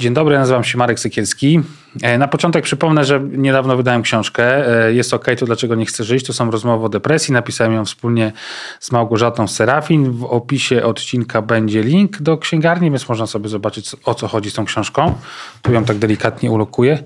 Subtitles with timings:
[0.00, 1.60] Dzień dobry, nazywam się Marek Sykielski.
[2.02, 4.68] E, na początek przypomnę, że niedawno wydałem książkę.
[4.86, 6.26] E, jest ok, to dlaczego nie chcę żyć.
[6.26, 7.32] To są rozmowy o depresji.
[7.34, 8.32] Napisałem ją wspólnie
[8.80, 10.10] z Małgorzatą Serafin.
[10.12, 14.54] W opisie odcinka będzie link do księgarni, więc można sobie zobaczyć o co chodzi z
[14.54, 15.14] tą książką.
[15.62, 16.98] Tu ją tak delikatnie ulokuję.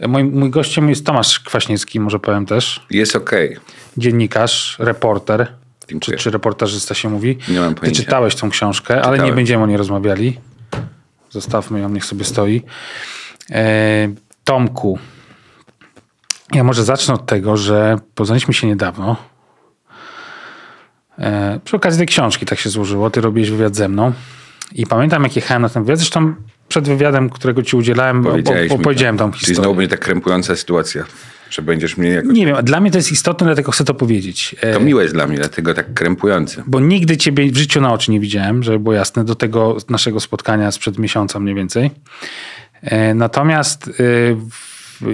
[0.00, 2.86] E, mój, mój gościem jest Tomasz Kwaśniewski, może powiem też.
[2.90, 3.30] Jest ok.
[3.96, 5.46] Dziennikarz, reporter.
[5.88, 6.16] Dziękuję.
[6.16, 7.38] Czy, czy reportażysta się mówi?
[7.48, 8.02] Nie mam Ty pojęcia.
[8.02, 9.24] czytałeś tą książkę, ale Czytałem.
[9.24, 10.38] nie będziemy o niej rozmawiali.
[11.30, 12.62] Zostawmy ją, niech sobie stoi.
[13.50, 14.08] E,
[14.44, 14.98] Tomku,
[16.54, 19.16] ja może zacznę od tego, że poznaliśmy się niedawno.
[21.18, 23.10] E, przy okazji tej książki tak się złożyło.
[23.10, 24.12] Ty robiłeś wywiad ze mną.
[24.72, 25.98] I pamiętam, jak jechałem na ten wywiad.
[25.98, 26.34] Zresztą
[26.68, 28.26] przed wywiadem, którego ci udzielałem,
[28.70, 29.24] opowiedziałem to.
[29.24, 29.56] tą Czyli historię.
[29.56, 31.04] znowu będzie tak krępująca sytuacja,
[31.50, 32.32] że będziesz mnie jakoś...
[32.32, 34.56] Nie wiem, dla mnie to jest istotne, dlatego chcę to powiedzieć.
[34.60, 36.62] E, To miłe jest dla mnie, dlatego tak krępujące.
[36.66, 40.20] bo nigdy ciebie w życiu na oczy nie widziałem, żeby było jasne, do tego naszego
[40.20, 41.90] spotkania sprzed miesiąca mniej więcej.
[42.82, 43.92] E, Natomiast e,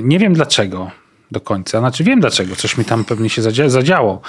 [0.02, 0.90] nie wiem dlaczego
[1.30, 1.78] do końca.
[1.80, 4.20] Znaczy wiem dlaczego, coś mi tam pewnie się zadzia- zadziało.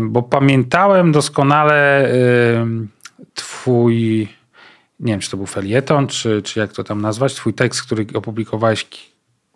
[0.00, 2.08] Bo pamiętałem doskonale
[3.34, 4.28] twój,
[5.00, 8.06] nie wiem czy to był felieton, czy, czy jak to tam nazwać, twój tekst, który
[8.14, 8.86] opublikowałeś,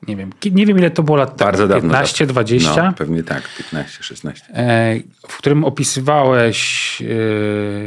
[0.08, 1.90] nie wiem, nie wiem ile to było lat Bardzo temu, dawno.
[1.90, 2.82] 15, 20?
[2.82, 4.44] No, pewnie tak, 15, 16.
[4.54, 7.06] e, w którym opisywałeś e,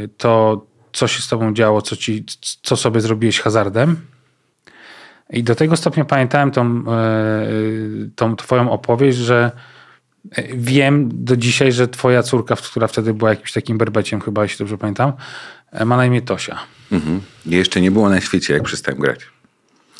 [0.08, 2.24] to, co się z tobą działo, co, ci,
[2.62, 3.96] co sobie zrobiłeś hazardem.
[5.30, 7.46] I do tego stopnia pamiętałem tą, e,
[8.16, 9.50] tą twoją opowieść, że
[10.54, 14.78] wiem do dzisiaj, że twoja córka, która wtedy była jakimś takim berbeciem chyba, jeśli dobrze
[14.78, 15.12] pamiętam,
[15.86, 16.58] ma na imię Tosia.
[16.92, 17.20] Mhm.
[17.46, 19.20] Jeszcze nie było na świecie, jak przestałem grać.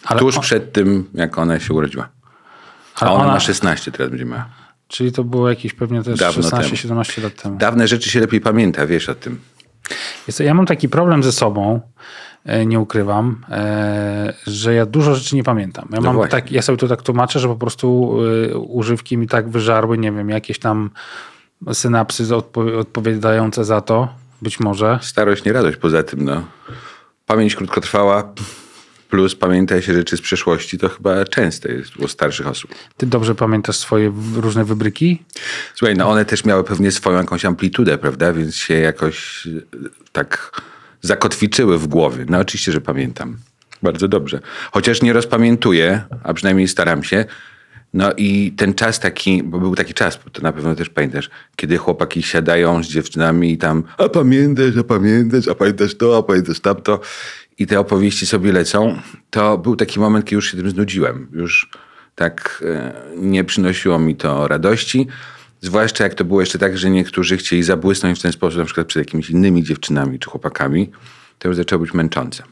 [0.05, 2.09] Ale Tuż on- przed tym, jak ona się urodziła.
[3.01, 4.49] A ona, ona- ma 16 teraz będzie miała.
[4.89, 7.59] Czyli to było jakieś pewnie też Dawno 16-17 lat temu.
[7.59, 9.41] Dawne rzeczy się lepiej pamięta, wiesz o tym.
[10.41, 11.81] Ja mam taki problem ze sobą,
[12.45, 15.89] e, nie ukrywam, e, że ja dużo rzeczy nie pamiętam.
[15.93, 18.17] Ja, No mam tak, ja sobie to tak tłumaczę, że po prostu
[18.53, 20.91] e, używki mi tak wyżarły, nie wiem, jakieś tam
[21.73, 24.09] synapsy odpo- odpowiadające za to,
[24.43, 24.99] być może.
[25.03, 25.77] Starość, nie radość.
[25.77, 26.43] Poza tym, no,
[27.27, 28.33] pamięć krótkotrwała
[29.11, 32.75] plus pamiętaj się rzeczy z przeszłości, to chyba częste jest u starszych osób.
[32.97, 35.23] Ty dobrze pamiętasz swoje różne wybryki?
[35.75, 38.33] Słuchaj, no one też miały pewnie swoją jakąś amplitudę, prawda?
[38.33, 39.51] Więc się jakoś e,
[40.13, 40.61] tak
[41.03, 42.25] zakotwiczyły w głowie.
[42.29, 43.37] No oczywiście, że pamiętam.
[43.83, 44.41] Bardzo dobrze.
[44.73, 47.25] Chociaż nie rozpamiętuję, a przynajmniej staram się.
[47.95, 51.31] No i ten czas taki, bo był taki czas, bo to na pewno też pamiętasz,
[51.57, 56.23] kiedy chłopaki siadają z dziewczynami i tam, a pamiętasz, a pamiętasz, a pamiętasz to, a
[56.23, 57.01] pamiętasz tamto
[57.61, 59.01] i te opowieści sobie lecą,
[59.31, 61.29] to był taki moment, kiedy już się tym znudziłem.
[61.33, 61.71] Już
[62.15, 65.07] tak e, nie przynosiło mi to radości.
[65.61, 68.87] Zwłaszcza jak to było jeszcze tak, że niektórzy chcieli zabłysnąć w ten sposób, na przykład
[68.87, 70.91] przed jakimiś innymi dziewczynami czy chłopakami,
[71.39, 72.43] to już zaczęło być męczące.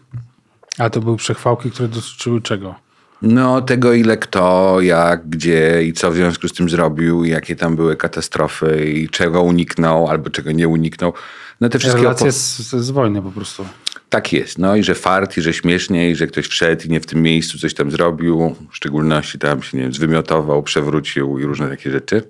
[0.79, 2.75] A to były przechwałki, które dotyczyły czego?
[3.23, 7.77] No, tego ile kto, jak, gdzie i co w związku z tym zrobił, jakie tam
[7.77, 11.13] były katastrofy i czego uniknął albo czego nie uniknął.
[11.61, 13.67] No te wszystkie Relacje z, z wojny po prostu.
[14.09, 14.59] Tak jest.
[14.59, 17.23] No i że fart, i że śmiesznie, i że ktoś wszedł i nie w tym
[17.23, 18.57] miejscu coś tam zrobił.
[18.71, 22.23] W szczególności tam się, nie wiem, zwymiotował, przewrócił i różne takie rzeczy.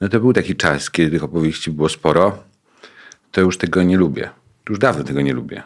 [0.00, 2.38] No to był taki czas, kiedy tych opowieści było sporo.
[3.32, 4.30] To już tego nie lubię.
[4.68, 5.62] Już dawno tego nie lubię.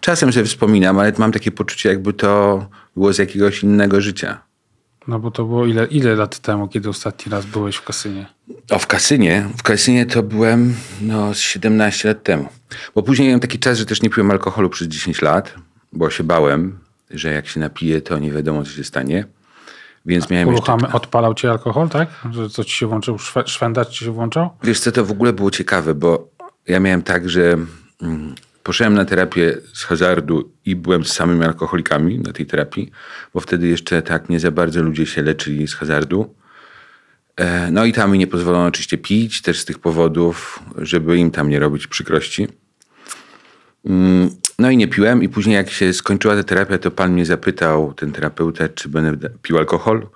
[0.00, 2.66] Czasem sobie wspominam, ale mam takie poczucie, jakby to
[2.96, 4.40] było z jakiegoś innego życia.
[5.08, 8.26] No bo to było ile, ile lat temu, kiedy ostatni raz byłeś w kasynie?
[8.72, 9.48] O, w kasynie.
[9.56, 12.48] W kasynie to byłem no, z 17 lat temu.
[12.94, 15.54] Bo później miałem taki czas, że też nie piłem alkoholu przez 10 lat,
[15.92, 16.78] bo się bałem,
[17.10, 19.24] że jak się napiję, to nie wiadomo, co się stanie.
[20.06, 20.72] Więc miałem jeszcze...
[20.92, 22.08] Odpalał cię alkohol, tak?
[22.30, 23.18] Że co ci się włączył?
[23.18, 24.50] Szwe, szwendacz ci się włączał?
[24.62, 26.28] Wiesz co, to w ogóle było ciekawe, bo
[26.66, 27.56] ja miałem tak, że
[28.02, 32.90] mm, poszedłem na terapię z hazardu i byłem z samymi alkoholikami na tej terapii,
[33.34, 36.34] bo wtedy jeszcze tak nie za bardzo ludzie się leczyli z hazardu.
[37.36, 41.30] E, No i tam mi nie pozwolono oczywiście pić, też z tych powodów, żeby im
[41.30, 42.48] tam nie robić przykrości.
[43.86, 47.26] Mm, No i nie piłem i później jak się skończyła ta terapia, to pan mnie
[47.26, 50.06] zapytał, ten terapeuta, czy będę pił alkohol.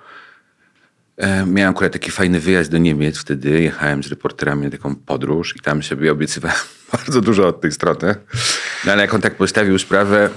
[1.17, 3.63] E, Miałem akurat taki fajny wyjazd do Niemiec wtedy.
[3.63, 6.57] Jechałem z reporterami na taką podróż i tam sobie obiecywałem
[6.93, 8.15] bardzo dużo od tej strony.
[8.85, 10.31] No ale jak on tak postawił sprawę,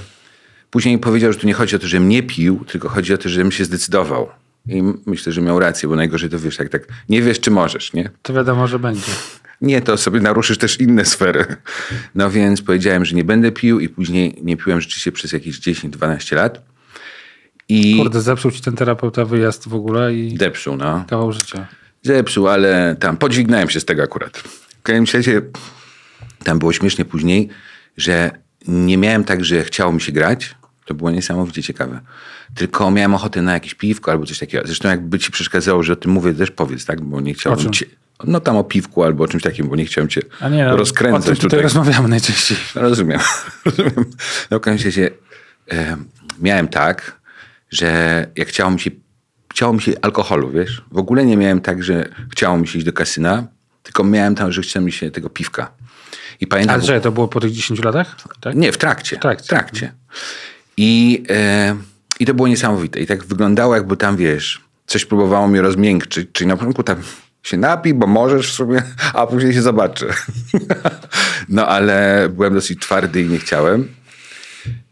[0.69, 3.29] Później powiedział, że tu nie chodzi o to, żebym nie pił, tylko chodzi o to,
[3.29, 4.29] żebym się zdecydował.
[4.69, 7.93] I myślę, że miał rację, bo najgorzej to wiesz, jak tak nie wiesz, czy możesz,
[7.93, 8.09] nie?
[8.21, 9.11] To wiadomo, że będzie.
[9.61, 11.45] Nie, to sobie naruszysz też inne sfery.
[12.15, 16.35] No więc powiedziałem, że nie będę pił i później nie piłem rzeczywiście przez jakieś 10-12
[16.35, 16.61] lat.
[17.69, 21.05] I Kurde, zepsuł ci ten terapeuta wyjazd w ogóle i zepsuł, no.
[21.09, 21.67] kawał życia.
[22.03, 24.37] Zepsuł, ale tam podźwignąłem się z tego akurat.
[24.37, 25.41] W każdym razie
[26.43, 27.49] tam było śmiesznie później,
[27.97, 28.31] że
[28.67, 30.55] nie miałem tak, że chciało mi się grać.
[30.89, 31.99] To było niesamowicie ciekawe.
[32.55, 34.63] Tylko miałem ochotę na jakieś piwko albo coś takiego.
[34.65, 37.01] Zresztą jakby ci przeszkadzało, że o tym mówię, też powiedz, tak?
[37.01, 37.85] Bo nie chciałbym cię...
[38.23, 40.77] No tam o piwku albo o czymś takim, bo nie chciałem cię A nie, no,
[40.77, 41.61] rozkręcać o tym tutaj tutaj.
[41.61, 42.57] rozmawiamy najczęściej.
[42.75, 43.19] No, rozumiem.
[43.65, 44.05] rozumiem.
[44.51, 45.09] No w każdym razie
[45.71, 45.97] e,
[46.39, 47.19] miałem tak,
[47.71, 48.91] że jak chciało mi się,
[49.53, 50.83] chciało mi się alkoholu, wiesz?
[50.91, 53.47] W ogóle nie miałem tak, że chciało mi się iść do kasyna,
[53.83, 55.71] tylko miałem tam, że chciało mi się tego piwka.
[56.39, 56.73] I pamiętam...
[56.73, 58.15] Ale że to było po tych 10 latach?
[58.41, 58.55] Tak?
[58.55, 59.17] Nie, w trakcie.
[59.17, 59.45] W trakcie.
[59.45, 59.93] W trakcie.
[60.81, 61.75] I, e,
[62.19, 62.99] I to było niesamowite.
[62.99, 66.29] I tak wyglądało, jakby tam, wiesz, coś próbowało mnie rozmiękczyć.
[66.33, 66.97] Czyli na początku tam
[67.43, 68.83] się napij, bo możesz w sumie,
[69.13, 70.07] a później się zobaczy.
[71.49, 73.87] no ale byłem dosyć twardy i nie chciałem.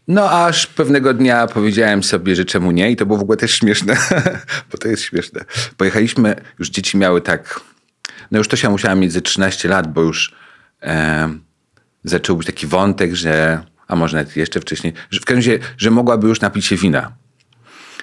[0.08, 3.52] No aż pewnego dnia powiedziałem sobie, że czemu nie i to było w ogóle też
[3.52, 3.96] śmieszne,
[4.72, 5.44] bo to jest śmieszne.
[5.76, 7.60] Pojechaliśmy, już dzieci miały tak,
[8.30, 10.34] no już to się musiała mieć ze 13 lat, bo już
[10.82, 11.28] e,
[12.04, 15.90] zaczął być taki wątek, że, a może nawet jeszcze wcześniej, że w każdym razie, że
[15.90, 17.12] mogłaby już napić się wina.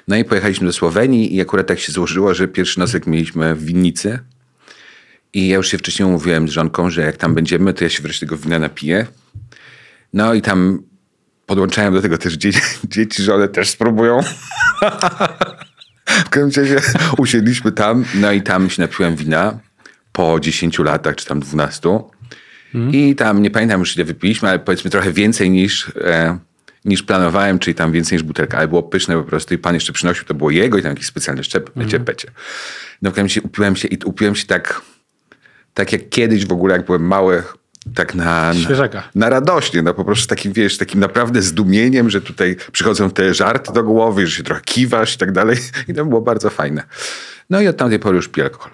[0.07, 3.65] No i pojechaliśmy do Słowenii i akurat tak się złożyło, że pierwszy nocek mieliśmy w
[3.65, 4.19] winnicy.
[5.33, 8.03] I ja już się wcześniej umówiłem z żonką, że jak tam będziemy, to ja się
[8.03, 9.07] wreszcie tego wina napiję.
[10.13, 10.83] No i tam
[11.45, 14.19] podłączałem do tego też dzieci, dzieci że one też spróbują.
[16.25, 16.81] w każdym razie
[17.17, 19.59] usiedliśmy tam, no i tam się napiłem wina
[20.11, 21.99] po 10 latach, czy tam 12.
[22.94, 26.38] I tam, nie pamiętam już ile wypiliśmy, ale powiedzmy trochę więcej niż, e,
[26.86, 29.94] niż planowałem, czyli tam więcej niż butelka, ale było pyszne po prostu i pan jeszcze
[29.94, 31.72] przynosił, to było jego i tam jakiś specjalny szczep,
[32.06, 32.31] pecie.
[33.01, 34.81] No w razie upiłem się i upiłem się tak,
[35.74, 37.44] tak jak kiedyś w ogóle, jak byłem mały,
[37.95, 39.10] tak na, na, Świeżaka.
[39.16, 43.74] na radośnie, no po prostu takim, wiesz, takim naprawdę zdumieniem, że tutaj przychodzą te żarty
[43.74, 45.57] do głowy, że się trochę kiwasz i tak dalej.
[45.88, 46.83] I to było bardzo fajne.
[47.50, 48.72] No i od tamtej pory już piję alkohol.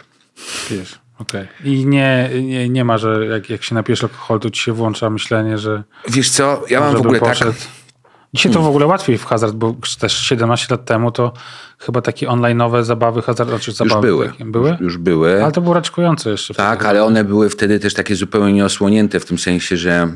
[0.70, 1.48] Wiesz, okej.
[1.64, 5.10] I nie, nie, nie ma, że jak, jak się napijesz alkohol, to ci się włącza
[5.10, 7.52] myślenie, że Wiesz co, ja mam w ogóle poszedł.
[7.52, 7.62] tak...
[8.34, 11.34] Dzisiaj to w ogóle łatwiej w hazard, bo też 17 lat temu to
[11.80, 14.30] chyba takie online'owe zabawy hazard, znaczy Już zabawy były.
[14.30, 14.70] Takie, były?
[14.70, 15.44] Już, już były.
[15.44, 16.54] Ale to było raczkujące jeszcze.
[16.54, 20.08] Tak, ale one były wtedy też takie zupełnie nieosłonięte w tym sensie, że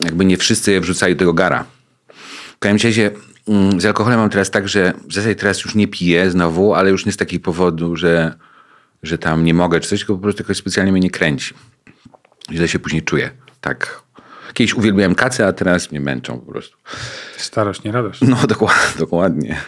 [0.00, 1.64] jakby nie wszyscy je wrzucali do tego gara.
[2.56, 3.10] W każdym razie
[3.48, 6.90] mm, z alkoholem mam teraz tak, że w zasadzie teraz już nie piję znowu, ale
[6.90, 8.34] już nie z takiego powodu, że,
[9.02, 11.54] że tam nie mogę czy coś, tylko po prostu jakoś specjalnie mnie nie kręci.
[12.52, 13.30] Źle się później czuję.
[13.60, 14.02] Tak.
[14.54, 16.76] Kiedyś uwielbiałem kace, a teraz mnie męczą po prostu.
[17.36, 18.20] Starość, nie radość.
[18.20, 18.98] No, dokładnie.
[18.98, 19.60] dokładnie.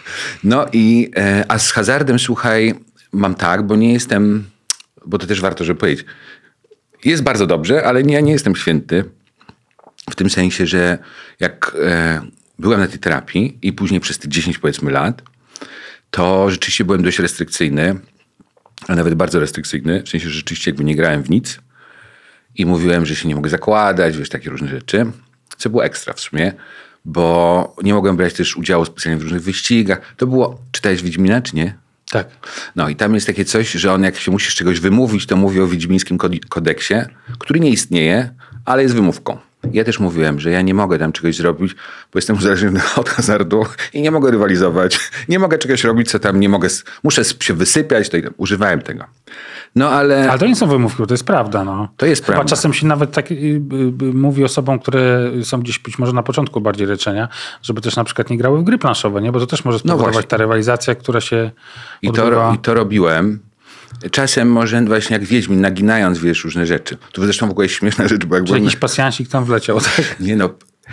[0.43, 2.73] No i, e, a z hazardem, słuchaj,
[3.11, 4.49] mam tak, bo nie jestem,
[5.05, 6.05] bo to też warto, żeby powiedzieć.
[7.05, 9.03] Jest bardzo dobrze, ale nie, ja nie jestem święty.
[10.09, 10.97] W tym sensie, że
[11.39, 12.21] jak e,
[12.59, 15.21] byłem na tej terapii i później przez te 10 powiedzmy lat,
[16.11, 17.95] to rzeczywiście byłem dość restrykcyjny,
[18.89, 20.03] a nawet bardzo restrykcyjny.
[20.03, 21.59] W sensie, że rzeczywiście jakby nie grałem w nic
[22.55, 25.05] i mówiłem, że się nie mogę zakładać, wiesz, takie różne rzeczy,
[25.57, 26.53] co było ekstra w sumie,
[27.05, 30.15] bo nie mogłem brać też udziału specjalnie w różnych wyścigach.
[30.17, 31.73] To było, czytałeś Wiedźmina, czy nie?
[32.11, 32.27] Tak.
[32.75, 35.61] No i tam jest takie coś, że on jak się musisz czegoś wymówić, to mówi
[35.61, 36.93] o Wiedźmińskim kod- kodeksie,
[37.39, 38.29] który nie istnieje,
[38.65, 39.37] ale jest wymówką.
[39.73, 41.75] Ja też mówiłem, że ja nie mogę tam czegoś zrobić,
[42.13, 44.99] bo jestem uzależniony od hazardu i nie mogę rywalizować.
[45.29, 46.67] Nie mogę czegoś robić, co tam nie mogę.
[47.03, 49.05] Muszę się wysypiać, to używałem tego.
[49.75, 50.29] No ale.
[50.29, 51.63] Ale to nie są wymówki, to jest prawda.
[51.63, 51.87] No.
[51.97, 52.49] To jest Chyba prawda.
[52.49, 53.37] czasem się nawet tak y, y,
[54.01, 57.27] y, mówi osobom, które są gdzieś być może na początku bardziej leczenia,
[57.61, 59.31] żeby też na przykład nie grały w gry planszowe, nie?
[59.31, 60.29] bo to też może spowodować właśnie.
[60.29, 61.51] ta rywalizacja, która się
[62.01, 62.53] I to, odbywa.
[62.55, 63.39] I to robiłem.
[64.11, 66.97] Czasem może właśnie jak Wiedźmin, naginając, wiesz, różne rzeczy.
[67.11, 69.79] Tu zresztą w ogóle jest śmieszna rzecz, bo jak jakiś pasjansik tam wleciał.
[69.95, 70.19] Tak?
[70.19, 70.49] Nie no,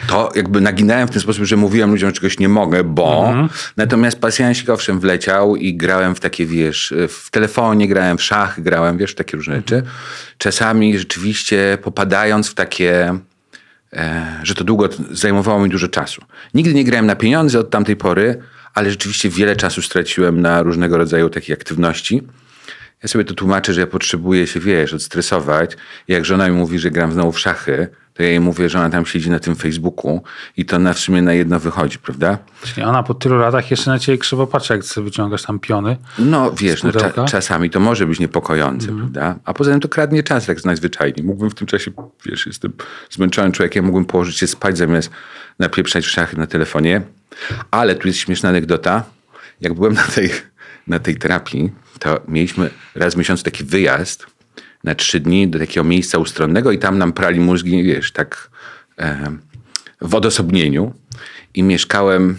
[0.06, 3.34] to jakby naginałem w ten sposób, że mówiłem ludziom, że czegoś nie mogę, bo...
[3.76, 8.98] Natomiast pasjansik owszem wleciał i grałem w takie, wiesz, w telefonie grałem, w szachy grałem,
[8.98, 9.82] wiesz, w takie różne rzeczy.
[10.38, 13.18] Czasami rzeczywiście popadając w takie...
[13.92, 16.22] E, że to długo zajmowało mi dużo czasu.
[16.54, 18.38] Nigdy nie grałem na pieniądze od tamtej pory,
[18.74, 22.22] ale rzeczywiście wiele czasu straciłem na różnego rodzaju takie aktywności.
[23.02, 25.76] Ja sobie to tłumaczę, że ja potrzebuję się, wiesz, odstresować.
[26.08, 28.90] Jak żona mi mówi, że gram znowu w szachy, to ja jej mówię, że ona
[28.90, 30.22] tam siedzi na tym Facebooku
[30.56, 32.38] i to na w sumie na jedno wychodzi, prawda?
[32.62, 35.96] Czyli ona po tylu latach jeszcze na ciebie krzywo patrzy, jak sobie wyciągasz tam piony.
[36.18, 39.36] No wiesz, no, cza, czasami to może być niepokojące, prawda?
[39.44, 41.26] A poza tym to kradnie czas tak najzwyczajniej.
[41.26, 41.90] Mógłbym w tym czasie,
[42.26, 42.72] wiesz, jestem
[43.10, 45.10] zmęczonym człowiekiem, mógłbym położyć się spać zamiast
[45.58, 47.02] napieprzać w szachy na telefonie.
[47.70, 49.02] Ale tu jest śmieszna anegdota.
[49.60, 50.30] Jak byłem na tej,
[50.86, 54.26] na tej terapii, to mieliśmy raz w miesiącu taki wyjazd
[54.84, 58.50] na trzy dni do takiego miejsca ustronnego i tam nam prali mózgi, wiesz, tak
[58.98, 59.36] e,
[60.00, 60.94] w odosobnieniu.
[61.54, 62.38] I mieszkałem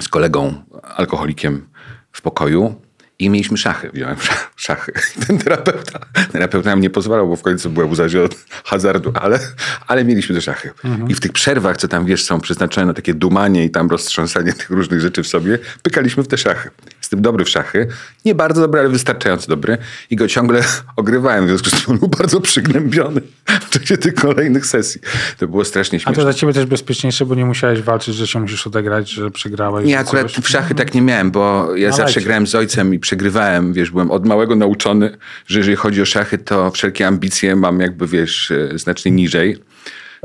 [0.00, 1.68] z kolegą alkoholikiem
[2.12, 2.74] w pokoju
[3.18, 3.90] i mieliśmy szachy.
[3.94, 4.92] Wziąłem sza- szachy.
[5.26, 5.98] Ten terapeuta,
[6.32, 9.38] terapeuta nam nie pozwalał, bo w końcu byłem uzależniony od hazardu, ale,
[9.86, 10.70] ale mieliśmy te szachy.
[11.08, 14.52] I w tych przerwach, co tam wiesz, są przeznaczone na takie dumanie i tam roztrząsanie
[14.52, 16.70] tych różnych rzeczy w sobie, pykaliśmy w te szachy.
[17.06, 17.86] Jestem dobry w szachy.
[18.24, 19.78] Nie bardzo dobry, ale wystarczająco dobry.
[20.10, 20.62] I go ciągle
[20.96, 23.20] ogrywałem, w związku z tym był bardzo przygnębiony
[23.60, 25.00] w czasie tych kolejnych sesji.
[25.38, 26.22] To było strasznie A to śmieszne.
[26.22, 29.86] dla ciebie też bezpieczniejsze, bo nie musiałeś walczyć, że się musisz odegrać, że przegrałeś.
[29.86, 30.44] Nie, akurat coś.
[30.44, 32.26] w szachy tak nie miałem, bo ja No zawsze lecie.
[32.26, 36.38] grałem z ojcem i przegrywałem, wiesz, byłem od małego nauczony, że jeżeli chodzi o szachy,
[36.38, 39.58] to wszelkie ambicje mam jakby, wiesz, e, znacznie niżej.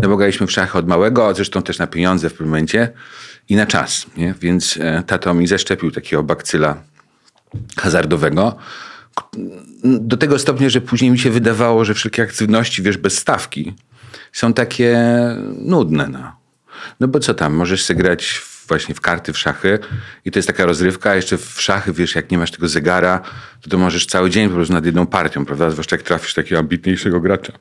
[0.02, 2.90] No bo graliśmy w szachy od małego, a zresztą też na pieniądze w pewnym momencie
[3.52, 4.34] i na czas, nie?
[4.42, 6.84] Więc e, tato mi zaszczepił takiego bakcyla
[7.78, 8.58] hazardowego.
[9.84, 13.74] Do tego stopnia, że później mi się wydawało, że wszelkie aktywności, wiesz, bez stawki
[14.34, 14.98] są takie
[15.58, 16.36] nudne, no.
[17.00, 19.80] No bo co tam, możesz sobie grać właśnie w karty, w szachy
[20.26, 23.20] i to jest taka rozrywka, a jeszcze w szachy, wiesz, jak nie masz tego zegara,
[23.62, 25.72] to, to możesz cały dzień po prostu nad jedną partią, prawda?
[25.72, 27.54] Zwłaszcza jak trafisz takiego ambitniejszego gracza.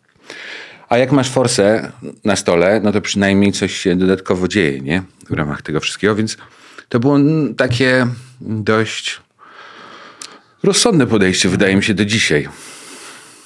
[0.90, 1.92] A jak masz forsę
[2.24, 5.02] na stole, no to przynajmniej coś się dodatkowo dzieje, nie?
[5.28, 6.36] W ramach tego wszystkiego, więc
[6.88, 7.18] to było
[7.56, 8.06] takie
[8.40, 9.20] dość
[10.62, 12.48] rozsądne podejście, wydaje mi się, do dzisiaj.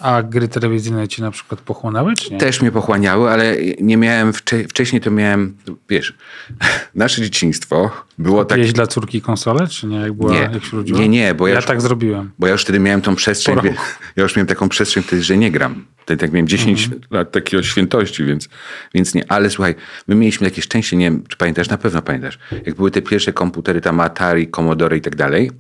[0.05, 2.39] A gry telewizyjne ci na przykład pochłonęły, czy nie?
[2.39, 5.57] Też mnie pochłaniały, ale nie miałem, wcze- wcześniej to miałem,
[5.89, 6.15] wiesz,
[6.95, 8.61] nasze dzieciństwo było takie...
[8.63, 9.97] Jeść dla córki konsolę, czy nie?
[9.97, 10.51] Jak, była, Nie.
[10.53, 10.99] jak się urodziła?
[11.01, 12.31] Nie, nie, bo ja ja już- tak zrobiłem.
[12.39, 13.75] Bo ja już wtedy miałem tą przestrzeń, wie,
[14.17, 15.85] ja już miałem taką przestrzeń wtedy, że nie gram.
[15.97, 18.49] Wtedy tak miałem 10 lat takiego świętości, więc,
[18.95, 19.33] więc nie.
[19.33, 19.75] Ale słuchaj,
[20.09, 23.33] my mieliśmy takie szczęście, nie wiem, czy pamiętasz, na pewno pamiętasz, jak były te pierwsze
[23.33, 25.51] komputery, tam Atari, Commodore i tak dalej,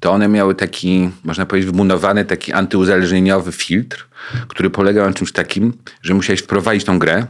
[0.00, 4.08] to one miały taki, można powiedzieć, wbudowany taki antyuzależnieniowy filtr,
[4.48, 5.72] który polegał na czymś takim,
[6.02, 7.26] że musiałeś wprowadzić tą grę,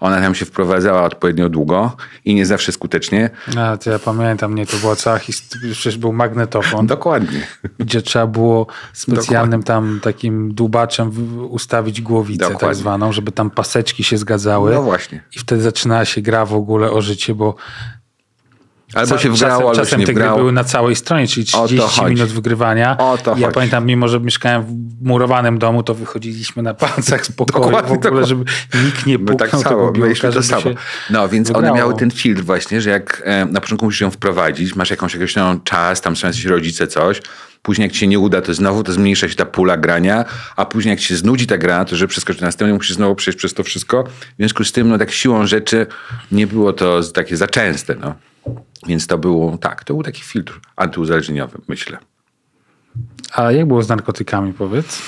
[0.00, 3.30] ona tam się wprowadzała odpowiednio długo i nie zawsze skutecznie.
[3.56, 7.46] A, to ja pamiętam, nie, to była cała historia, przecież był magnetofon, Dokładnie.
[7.78, 11.10] gdzie trzeba było specjalnym tam takim dłubaczem
[11.50, 12.74] ustawić głowicę tak Dokładnie.
[12.74, 14.72] zwaną, żeby tam paseczki się zgadzały.
[14.74, 15.22] No właśnie.
[15.36, 17.54] I wtedy zaczynała się gra w ogóle o życie, bo
[18.94, 20.38] Albo się wgrało, czasem, albo się czasem nie te gry wgrało.
[20.38, 22.14] były na całej stronie, czyli O to 30 chodzi.
[22.14, 22.98] minut wygrywania.
[22.98, 23.54] O to ja chodzi.
[23.54, 24.72] pamiętam, mimo że mieszkałem w
[25.06, 28.44] murowanym domu, to wychodziliśmy na palcach z pokoju Dokładnie, w ogóle, żeby
[28.84, 30.62] nikt nie My puknął tak tego samo, biurka, mieliśmy to samo.
[30.62, 30.74] się
[31.10, 31.76] No, więc one wygrało.
[31.76, 35.60] miały ten filtr właśnie, że jak e, na początku musisz ją wprowadzić, masz jakąś określoną
[35.60, 37.22] czas, tam są jacyś rodzice, coś,
[37.62, 40.24] później jak ci się nie uda, to znowu to zmniejsza się ta pula grania,
[40.56, 43.14] a później jak ci się znudzi ta gra, to żeby przeskoczyć na następną, musisz znowu
[43.14, 44.04] przejść przez to wszystko.
[44.04, 45.86] W związku z tym, no tak siłą rzeczy
[46.32, 48.14] nie było to takie za częste, no.
[48.86, 51.98] Więc to było, tak, to był taki filtr antyuzależnieniowy, myślę.
[53.32, 55.02] A jak było z narkotykami, powiedz?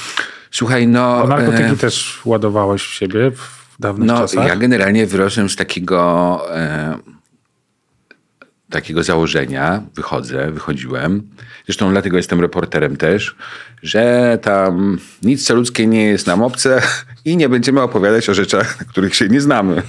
[0.51, 1.19] Słuchaj, no...
[1.23, 4.47] Bo narkotyki e, też ładowałeś w siebie w dawnych No, czasach.
[4.47, 6.99] ja generalnie wyrosłem z takiego, e,
[8.71, 11.31] takiego założenia, wychodzę, wychodziłem.
[11.67, 13.37] Zresztą dlatego jestem reporterem też,
[13.83, 16.83] że tam nic co ludzkie nie jest nam obce
[17.25, 19.83] i nie będziemy opowiadać o rzeczach, których się nie znamy.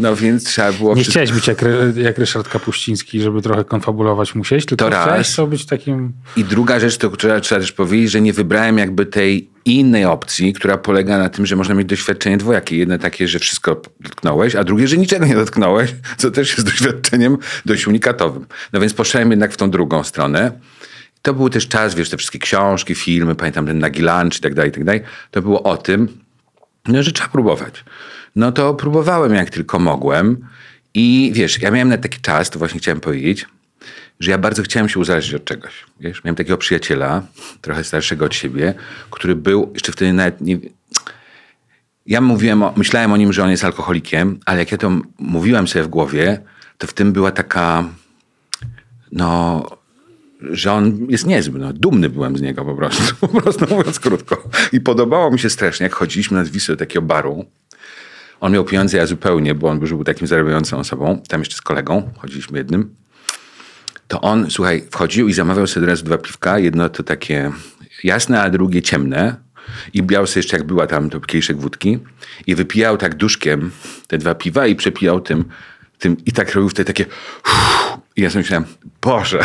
[0.00, 0.94] No więc trzeba było...
[0.94, 1.64] Nie wszystko- chciałeś być jak,
[1.96, 5.04] jak Ryszard Kapuściński, żeby trochę konfabulować musiałeś, tylko To raz.
[5.06, 6.12] chciałeś to być takim...
[6.36, 10.52] I druga rzecz, to trzeba, trzeba też powiedzieć, że nie wybrałem jakby tej innej opcji,
[10.52, 12.76] która polega na tym, że można mieć doświadczenie dwojakie.
[12.76, 17.38] Jedno takie, że wszystko dotknąłeś, a drugie, że niczego nie dotknąłeś, co też jest doświadczeniem
[17.66, 18.46] dość unikatowym.
[18.72, 20.52] No więc poszedłem jednak w tą drugą stronę.
[21.24, 24.54] To był też czas, wiesz, te wszystkie książki, filmy, pamiętam ten Nagi Lunch i tak
[24.54, 25.00] dalej, i tak dalej.
[25.30, 26.08] To było o tym,
[26.88, 27.84] no, że trzeba próbować.
[28.36, 30.46] No to próbowałem jak tylko mogłem
[30.94, 33.46] i wiesz, ja miałem na taki czas, to właśnie chciałem powiedzieć,
[34.20, 35.72] że ja bardzo chciałem się uzależnić od czegoś.
[36.00, 37.22] Wiesz, miałem takiego przyjaciela,
[37.60, 38.74] trochę starszego od siebie,
[39.10, 40.58] który był jeszcze wtedy nawet nie...
[42.06, 45.68] Ja mówiłem o, myślałem o nim, że on jest alkoholikiem, ale jak ja to mówiłem
[45.68, 46.40] sobie w głowie,
[46.78, 47.84] to w tym była taka,
[49.12, 49.83] no,
[50.50, 51.58] że on jest niezły.
[51.58, 54.48] No, dumny byłem z niego po prostu, po prostu mówiąc krótko.
[54.72, 57.44] I podobało mi się strasznie, jak chodziliśmy nad Wisłę do takiego baru.
[58.40, 61.22] On miał pieniądze, ja zupełnie, bo on już był takim zarabiającą osobą.
[61.28, 62.94] Tam jeszcze z kolegą, chodziliśmy jednym.
[64.08, 66.58] To on, słuchaj, wchodził i zamawiał sobie od razu dwa piwka.
[66.58, 67.52] Jedno to takie
[68.04, 69.36] jasne, a drugie ciemne.
[69.94, 71.98] I brał sobie jeszcze, jak była tam, to kieliszek wódki
[72.46, 73.70] i wypijał tak duszkiem
[74.06, 75.44] te dwa piwa i przepijał tym,
[75.98, 77.06] tym i tak robił wtedy takie
[78.16, 78.64] i ja sobie myślałem,
[79.02, 79.38] Boże,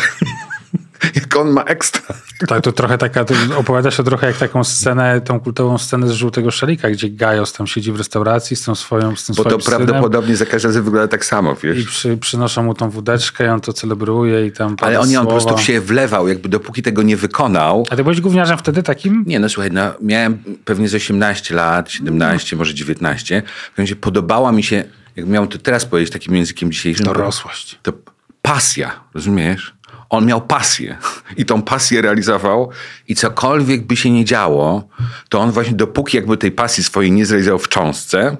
[1.15, 2.01] jak on ma ekstra.
[2.47, 6.11] Tak, to trochę taka, to opowiada się trochę jak taką scenę, tą kultową scenę z
[6.11, 9.49] Żółtego Szalika, gdzie Gajos tam siedzi w restauracji z tą swoją, z tym Bo to
[9.49, 11.85] swoim synem prawdopodobnie za każdym razem wygląda tak samo, i wiesz.
[11.85, 15.31] przy, przynoszą mu tą wódeczkę i on to celebruje i tam Ale on, on po
[15.31, 17.85] prostu się wlewał, jakby dopóki tego nie wykonał.
[17.89, 19.23] A ty byłeś gówniarzem wtedy takim?
[19.27, 23.43] Nie, no słuchaj, no, miałem pewnie z 18 lat, 17, może 19.
[23.77, 24.83] W podobała mi się,
[25.15, 27.05] jak miałem to teraz powiedzieć takim językiem dzisiejszym.
[27.05, 27.79] to- Dorosłość.
[27.83, 27.93] To
[28.41, 29.73] pasja, rozumiesz?
[30.09, 30.97] On miał pasję
[31.37, 32.69] i tą pasję realizował
[33.07, 34.87] i cokolwiek by się nie działo,
[35.29, 38.37] to on właśnie dopóki jakby tej pasji swojej nie zrealizował w cząstce,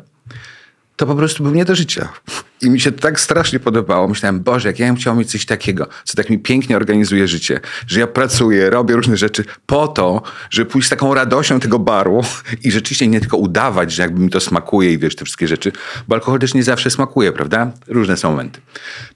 [0.99, 2.09] to po prostu był nie do życia.
[2.61, 4.07] I mi się to tak strasznie podobało.
[4.07, 7.59] Myślałem, Boże, jak ja bym chciał mieć coś takiego, co tak mi pięknie organizuje życie,
[7.87, 12.21] że ja pracuję, robię różne rzeczy po to, żeby pójść z taką radością tego baru
[12.63, 15.71] i rzeczywiście nie tylko udawać, że jakby mi to smakuje i wiesz, te wszystkie rzeczy,
[16.07, 17.71] bo alkohol też nie zawsze smakuje, prawda?
[17.87, 18.61] Różne są momenty.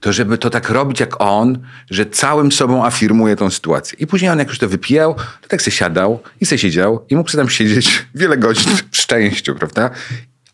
[0.00, 1.58] To żeby to tak robić jak on,
[1.90, 3.98] że całym sobą afirmuje tą sytuację.
[4.00, 7.16] I później on jak już to wypijał, to tak se siadał i se siedział i
[7.16, 9.90] mógł sobie tam siedzieć wiele godzin w szczęściu, prawda?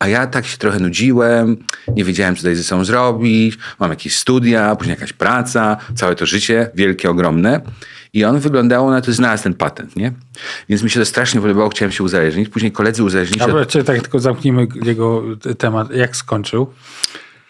[0.00, 1.56] A ja tak się trochę nudziłem,
[1.96, 6.26] nie wiedziałem, co tutaj ze sobą zrobić, mam jakieś studia, później jakaś praca, całe to
[6.26, 7.60] życie, wielkie, ogromne.
[8.12, 10.12] I on wyglądało na to, znalazł ten patent, nie?
[10.68, 12.48] Więc mi się to strasznie podobało, chciałem się uzależnić.
[12.48, 15.22] Później koledzy uzależnili się od Dobra, czy tak tylko zamknijmy jego
[15.58, 15.90] temat.
[15.90, 16.72] Jak skończył?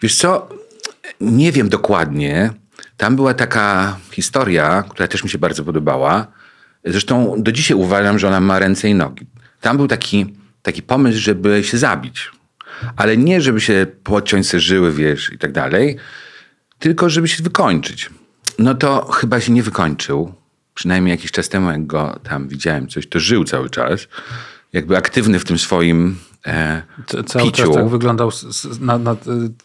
[0.01, 0.49] Wiesz co,
[1.21, 2.53] nie wiem dokładnie.
[2.97, 6.27] Tam była taka historia, która też mi się bardzo podobała.
[6.85, 9.27] Zresztą do dzisiaj uważam, że ona ma ręce i nogi.
[9.61, 12.31] Tam był taki, taki pomysł, żeby się zabić.
[12.95, 15.97] Ale nie, żeby się podciąć se żyły, wiesz, i tak dalej,
[16.79, 18.09] tylko żeby się wykończyć.
[18.59, 20.33] No to chyba się nie wykończył.
[20.73, 24.07] Przynajmniej jakiś czas temu, jak go tam widziałem coś, to żył cały czas.
[24.73, 26.17] Jakby aktywny w tym swoim
[26.47, 26.81] e,
[27.25, 27.63] Cały piciu.
[27.63, 28.31] czas tak wyglądał,
[28.79, 29.15] na, na,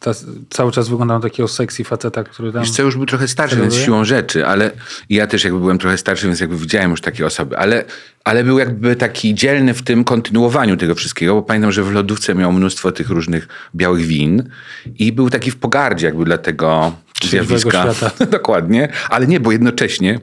[0.00, 0.10] ta,
[0.50, 2.62] cały czas wyglądał na takiego sexy faceta, który tam...
[2.62, 4.70] Wiesz co, już był trochę starszy, więc siłą rzeczy, ale
[5.10, 7.84] ja też jakby byłem trochę starszy, więc jakby widziałem już takie osoby, ale,
[8.24, 12.34] ale był jakby taki dzielny w tym kontynuowaniu tego wszystkiego, bo pamiętam, że w lodówce
[12.34, 14.50] miał mnóstwo tych różnych białych win
[14.98, 16.92] i był taki w pogardzie jakby dla tego
[17.24, 17.86] zjawiska.
[18.30, 20.20] Dokładnie, ale nie, bo jednocześnie,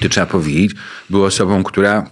[0.00, 0.74] to trzeba powiedzieć,
[1.10, 2.10] był osobą, która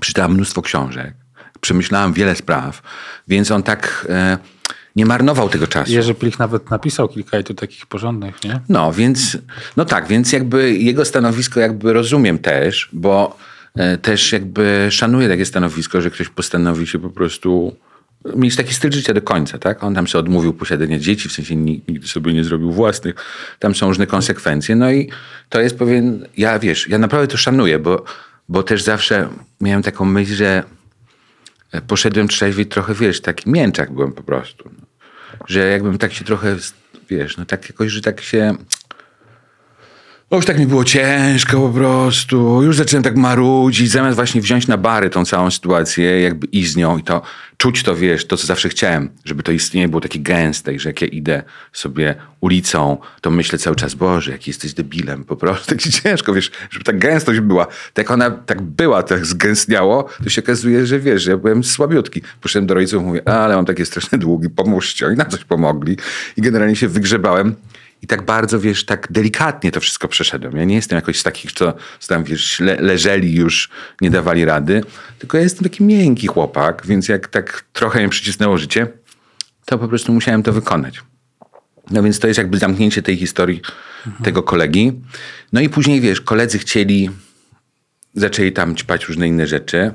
[0.00, 1.23] przeczytała mnóstwo książek,
[1.64, 2.82] przemyślałam wiele spraw,
[3.28, 4.38] więc on tak e,
[4.96, 5.92] nie marnował tego czasu.
[5.92, 8.60] Jerzy Plich nawet napisał kilka tu takich porządnych, nie?
[8.68, 9.38] No, więc,
[9.76, 13.36] no tak, więc jakby jego stanowisko jakby rozumiem też, bo
[13.74, 17.76] e, też jakby szanuję takie stanowisko, że ktoś postanowi się po prostu
[18.36, 19.84] mieć taki styl życia do końca, tak?
[19.84, 23.14] On tam sobie odmówił posiadania dzieci, w sensie ni- nigdy sobie nie zrobił własnych.
[23.58, 24.76] Tam są różne konsekwencje.
[24.76, 25.10] No i
[25.48, 28.04] to jest pewien, ja wiesz, ja naprawdę to szanuję, bo,
[28.48, 29.28] bo też zawsze
[29.60, 30.62] miałem taką myśl, że
[31.80, 34.70] poszedłem trzeźwiej trochę, wiesz, taki mięczak byłem po prostu.
[34.78, 34.86] No.
[35.48, 36.56] Że jakbym tak się trochę,
[37.10, 38.54] wiesz, no tak jakoś, że tak się...
[40.30, 42.62] No już tak mi było ciężko po prostu.
[42.62, 46.76] Już zacząłem tak marudzić, zamiast właśnie wziąć na bary tą całą sytuację, jakby iść z
[46.76, 47.22] nią i to
[47.56, 50.88] czuć to, wiesz, to co zawsze chciałem, żeby to istnienie było takie gęste i że
[50.88, 55.66] jak ja idę sobie ulicą, to myślę cały czas, Boże, jaki jesteś debilem, po prostu
[55.74, 57.64] tak ciężko, wiesz, żeby ta gęstość była.
[57.66, 62.22] Tak jak ona tak była, tak zgęstniało, to się okazuje, że wiesz, ja byłem słabiutki.
[62.40, 65.06] Poszedłem do rodziców, mówię, ale mam takie straszne długi, pomóżcie.
[65.06, 65.96] Oni na coś pomogli
[66.36, 67.54] i generalnie się wygrzebałem.
[68.04, 70.56] I tak bardzo, wiesz, tak delikatnie to wszystko przeszedłem.
[70.56, 74.44] Ja nie jestem jakoś z takich, co, co tam, wiesz, le, leżeli już, nie dawali
[74.44, 74.84] rady.
[75.18, 78.86] Tylko ja jestem taki miękki chłopak, więc jak tak trochę mnie przycisnęło życie,
[79.64, 81.00] to po prostu musiałem to wykonać.
[81.90, 83.60] No więc to jest jakby zamknięcie tej historii
[84.24, 84.92] tego kolegi.
[85.52, 87.10] No i później, wiesz, koledzy chcieli,
[88.14, 89.94] zaczęli tam ćpać różne inne rzeczy.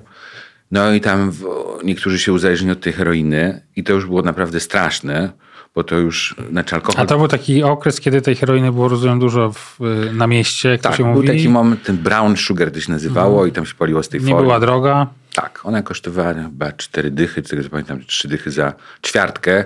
[0.72, 1.46] No i tam w,
[1.84, 5.32] niektórzy się uzależnili od tej heroiny i to już było naprawdę straszne,
[5.76, 7.02] bo to już, znaczy alkohol...
[7.04, 9.80] A to był taki okres, kiedy tej heroiny było, rozumiem, dużo w,
[10.14, 11.28] na mieście, jak Tak, to się był mówi.
[11.28, 14.32] taki moment, ten brown sugar to się nazywało i tam się paliło z tej Nie
[14.32, 14.44] folii.
[14.46, 15.08] była droga.
[15.34, 18.74] Tak, ona kosztowała chyba cztery dychy, z tego co pamiętam, trzy dychy za
[19.06, 19.66] ćwiartkę.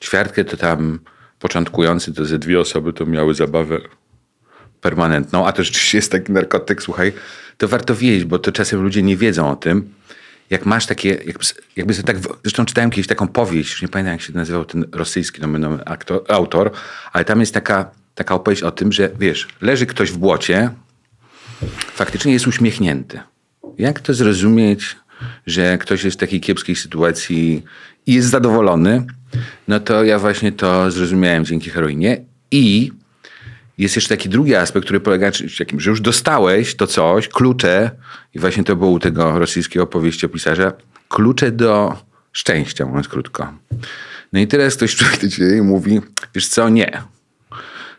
[0.00, 0.98] Ćwiartkę to tam
[1.38, 3.78] początkujący, to ze dwie osoby to miały zabawę
[4.80, 7.12] permanentną, a to rzeczywiście jest taki narkotyk, słuchaj,
[7.58, 9.92] to warto wiedzieć, bo to czasem ludzie nie wiedzą o tym.
[10.50, 11.08] Jak masz takie,
[11.76, 14.84] jakby, sobie tak, zresztą czytałem kiedyś taką powieść, już nie pamiętam jak się nazywał ten
[14.92, 16.70] rosyjski nomen omen aktor, autor,
[17.12, 20.70] ale tam jest taka, taka opowieść o tym, że wiesz, leży ktoś w błocie,
[21.94, 23.20] faktycznie jest uśmiechnięty.
[23.78, 24.96] Jak to zrozumieć,
[25.46, 27.62] że ktoś jest w takiej kiepskiej sytuacji
[28.06, 29.06] i jest zadowolony?
[29.68, 32.92] No to ja właśnie to zrozumiałem dzięki heroinie i
[33.82, 37.90] jest jeszcze taki drugi aspekt, który polega na czymś że już dostałeś to coś, klucze,
[38.34, 40.72] i właśnie to było u tego rosyjskiego powieściopisarza,
[41.08, 41.96] klucze do
[42.32, 43.52] szczęścia, mówiąc krótko.
[44.32, 46.00] No i teraz ktoś przychodzi do mówi,
[46.34, 47.02] wiesz co, nie.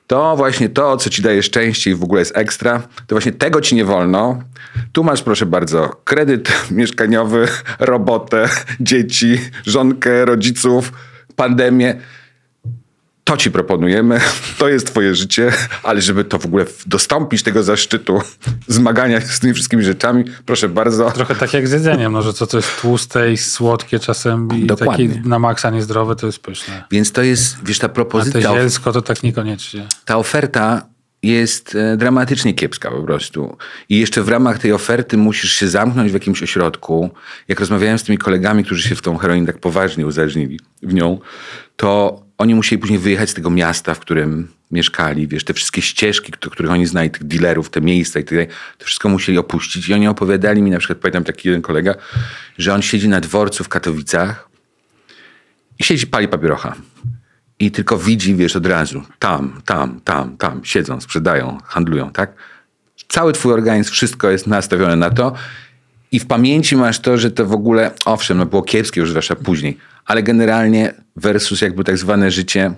[0.07, 3.61] To właśnie to, co ci daje szczęście i w ogóle jest ekstra, to właśnie tego
[3.61, 4.43] ci nie wolno.
[4.91, 7.47] Tu masz, proszę bardzo, kredyt mieszkaniowy,
[7.79, 10.93] robotę, dzieci, żonkę, rodziców,
[11.35, 11.95] pandemię
[13.31, 14.19] to ci proponujemy,
[14.59, 15.51] to jest twoje życie,
[15.83, 18.21] ale żeby to w ogóle dostąpić tego zaszczytu
[18.67, 21.11] zmagania z tymi wszystkimi rzeczami, proszę bardzo.
[21.11, 24.65] Trochę tak jak z jedzeniem, no, że co to jest tłuste i słodkie czasem i
[24.65, 25.09] Dokładnie.
[25.09, 26.83] takie na maksa niezdrowe, to jest pyszne.
[26.91, 29.87] Więc to jest, wiesz, ta A te propozycja, zielsko to tak niekoniecznie.
[30.05, 30.81] ta oferta
[31.23, 33.57] jest e, dramatycznie kiepska po prostu.
[33.89, 37.09] I jeszcze w ramach tej oferty musisz się zamknąć w jakimś ośrodku.
[37.47, 41.19] Jak rozmawiałem z tymi kolegami, którzy się w tą heroinę tak poważnie uzależnili w nią,
[41.75, 45.27] to oni musieli później wyjechać z tego miasta, w którym mieszkali.
[45.27, 48.85] Wiesz, te wszystkie ścieżki, których oni znali, tych dealerów, te miejsca i tak dalej, to
[48.85, 49.89] wszystko musieli opuścić.
[49.89, 51.95] I oni opowiadali mi, na przykład pamiętam taki jeden kolega,
[52.57, 54.49] że on siedzi na dworcu w Katowicach
[55.79, 56.75] i siedzi, pali papierocha.
[57.59, 62.33] I tylko widzi, wiesz, od razu, tam, tam, tam, tam, siedzą, sprzedają, handlują, tak?
[63.07, 65.33] Cały twój organizm, wszystko jest nastawione na to
[66.11, 69.35] i w pamięci masz to, że to w ogóle, owszem, no było kiepskie już zwłaszcza
[69.35, 72.73] później, ale generalnie versus jakby tak zwane życie,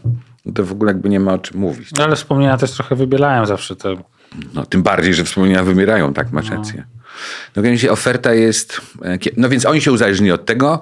[0.45, 1.89] no to w ogóle jakby nie ma o czym mówić.
[1.97, 3.95] No, ale wspomnienia też trochę wybielają zawsze te.
[4.53, 6.83] No, tym bardziej, że wspomnienia wymierają, tak, masz rację.
[7.55, 10.79] No więc oferta jest, e, no więc oni się uzależnili od tego,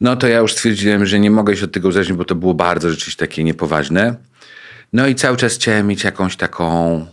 [0.00, 2.54] no to ja już stwierdziłem, że nie mogę się od tego uzależnić, bo to było
[2.54, 4.14] bardzo rzeczywiście takie niepoważne.
[4.92, 7.06] No i cały czas chciałem mieć jakąś taką,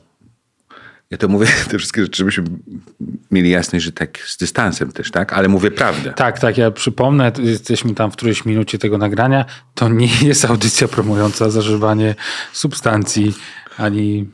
[1.13, 2.43] ja to mówię, te wszystkie rzeczy, żebyśmy
[3.31, 6.13] mieli jasność, że tak z dystansem też, tak, ale mówię prawdę.
[6.13, 9.45] Tak, tak, ja przypomnę, jesteśmy tam w którejś minucie tego nagrania.
[9.75, 12.15] To nie jest audycja promująca zażywanie
[12.53, 13.33] substancji
[13.77, 14.29] ani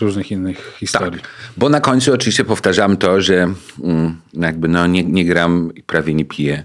[0.00, 1.20] różnych innych historii.
[1.20, 5.82] Tak, bo na końcu oczywiście powtarzam to, że mm, jakby no nie, nie gram i
[5.82, 6.64] prawie nie piję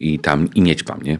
[0.00, 1.18] i tam i nie ćpam, nie?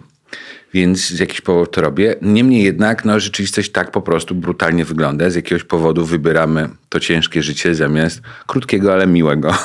[0.74, 2.14] Więc z jakichś powodów to robię.
[2.22, 5.30] Niemniej jednak no, rzeczywistość tak po prostu brutalnie wygląda.
[5.30, 9.52] Z jakiegoś powodu wybieramy to ciężkie życie zamiast krótkiego, ale miłego.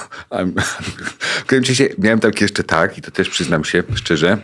[1.40, 4.38] W którym czasie miałem tak jeszcze tak, i to też przyznam się szczerze,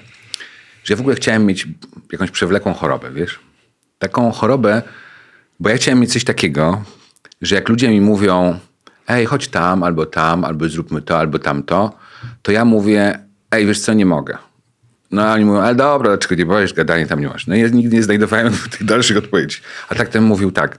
[0.84, 1.68] że ja w ogóle chciałem mieć
[2.12, 3.40] jakąś przewlekłą chorobę, wiesz?
[4.00, 4.82] Taką chorobę,
[5.60, 6.84] bo ja chciałem mieć coś takiego,
[7.42, 8.60] że jak ludzie mi mówią,
[9.08, 11.98] ej, chodź tam, albo tam, albo zróbmy to, albo tamto,
[12.42, 13.20] to ja mówię,
[13.52, 14.38] ej, wiesz co, nie mogę.
[15.12, 17.48] No a oni mówią, ale dobra, dlaczego nie powiesz, gadanie tam nie masz.
[17.48, 19.58] No ja nigdy nie znajdowałem tych dalszych odpowiedzi.
[19.90, 20.78] A tak ten mówił tak,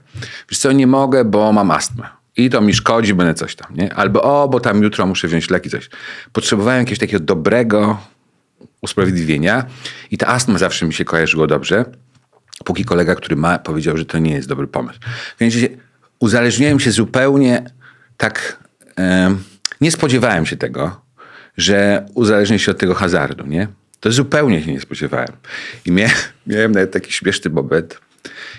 [0.49, 2.07] wiesz co, nie mogę, bo mam astmę.
[2.37, 3.93] I to mi szkodzi, będę coś tam, nie?
[3.93, 5.89] Albo o, bo tam jutro muszę wziąć leki, coś.
[6.33, 7.97] Potrzebowałem jakiegoś takiego dobrego
[8.81, 9.65] usprawiedliwienia
[10.11, 11.85] i ta astma zawsze mi się kojarzyło dobrze,
[12.65, 14.99] póki kolega, który ma, powiedział, że to nie jest dobry pomysł.
[15.39, 15.55] Więc
[16.19, 17.63] uzależniłem się zupełnie
[18.17, 18.63] tak,
[19.81, 21.01] nie spodziewałem się tego,
[21.57, 23.67] że uzależnię się od tego hazardu, nie?
[23.99, 25.31] To zupełnie się nie spodziewałem.
[25.85, 26.09] I mia,
[26.47, 27.99] miałem nawet taki śmieszny moment,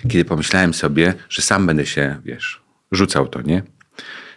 [0.09, 3.63] kiedy pomyślałem sobie, że sam będę się, wiesz, rzucał to, nie?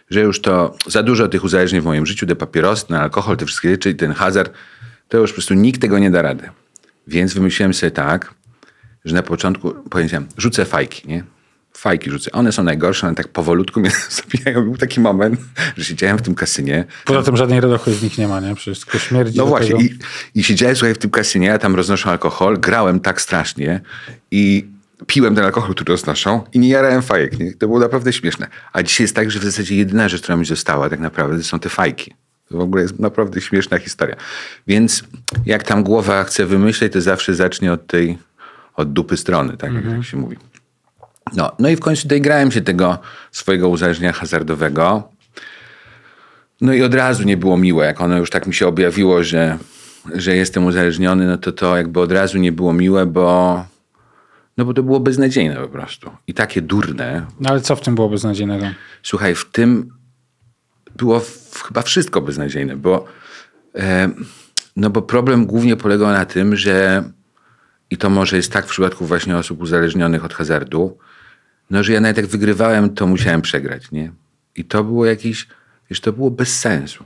[0.09, 3.45] Że już to za dużo tych uzależnień w moim życiu, te papierosy, ten alkohol, te
[3.45, 4.53] wszystkie rzeczy i ten hazard,
[5.07, 6.49] to już po prostu nikt tego nie da rady.
[7.07, 8.33] Więc wymyśliłem sobie tak,
[9.05, 11.23] że na początku powiedziałem, rzucę fajki, nie?
[11.77, 12.31] Fajki rzucę.
[12.31, 14.63] One są najgorsze, one tak powolutku mnie zabijają.
[14.63, 15.39] Był taki moment,
[15.77, 16.85] że siedziałem w tym kasynie.
[17.05, 18.55] Poza tym żadnej radochy z nich nie ma, nie?
[18.55, 19.83] Wszystko śmierdzi No właśnie.
[19.83, 19.99] I,
[20.35, 23.81] I siedziałem słuchaj, w tym kasynie, ja tam roznoszę alkohol, grałem tak strasznie
[24.31, 24.67] i
[25.07, 27.39] piłem ten alkohol, który roznoszą i nie jarałem fajek.
[27.39, 27.53] Nie?
[27.53, 28.47] To było naprawdę śmieszne.
[28.73, 31.43] A dzisiaj jest tak, że w zasadzie jedyna rzecz, która mi została tak naprawdę, to
[31.43, 32.13] są te fajki.
[32.49, 34.15] To w ogóle jest naprawdę śmieszna historia.
[34.67, 35.03] Więc
[35.45, 38.17] jak tam głowa chce wymyśleć, to zawsze zacznie od tej,
[38.75, 40.37] od dupy strony, tak jak się mówi.
[41.35, 42.99] No, no i w końcu doigrałem się tego
[43.31, 45.09] swojego uzależnienia hazardowego.
[46.61, 49.57] No i od razu nie było miłe, jak ono już tak mi się objawiło, że,
[50.15, 53.65] że jestem uzależniony, no to to jakby od razu nie było miłe, bo,
[54.57, 56.11] no bo to było beznadziejne po prostu.
[56.27, 57.25] I takie durne.
[57.39, 58.65] No ale co w tym było beznadziejnego?
[59.03, 59.89] Słuchaj, w tym
[60.95, 63.05] było w, chyba wszystko beznadziejne, bo,
[63.75, 64.09] e,
[64.75, 67.03] no bo problem głównie polegał na tym, że
[67.89, 70.97] i to może jest tak w przypadku właśnie osób uzależnionych od hazardu,
[71.69, 74.11] no że ja nawet jak wygrywałem, to musiałem przegrać, nie?
[74.55, 75.47] I to było jakieś,
[75.89, 77.03] wiesz, to było bez sensu.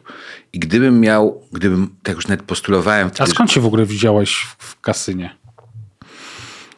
[0.53, 4.35] I gdybym miał, gdybym, tak już nawet postulowałem A wtedy, skąd się w ogóle widziałeś
[4.57, 5.35] w, kasynie?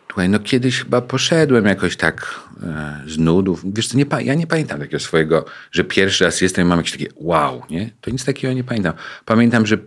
[0.07, 3.73] Słuchaj, no kiedyś chyba poszedłem jakoś tak e, z nudów.
[3.73, 7.07] Wiesz nie, ja nie pamiętam takiego swojego, że pierwszy raz jestem i mam jakieś takie
[7.15, 7.91] wow, nie?
[8.01, 8.93] To nic takiego nie pamiętam.
[9.25, 9.77] Pamiętam, że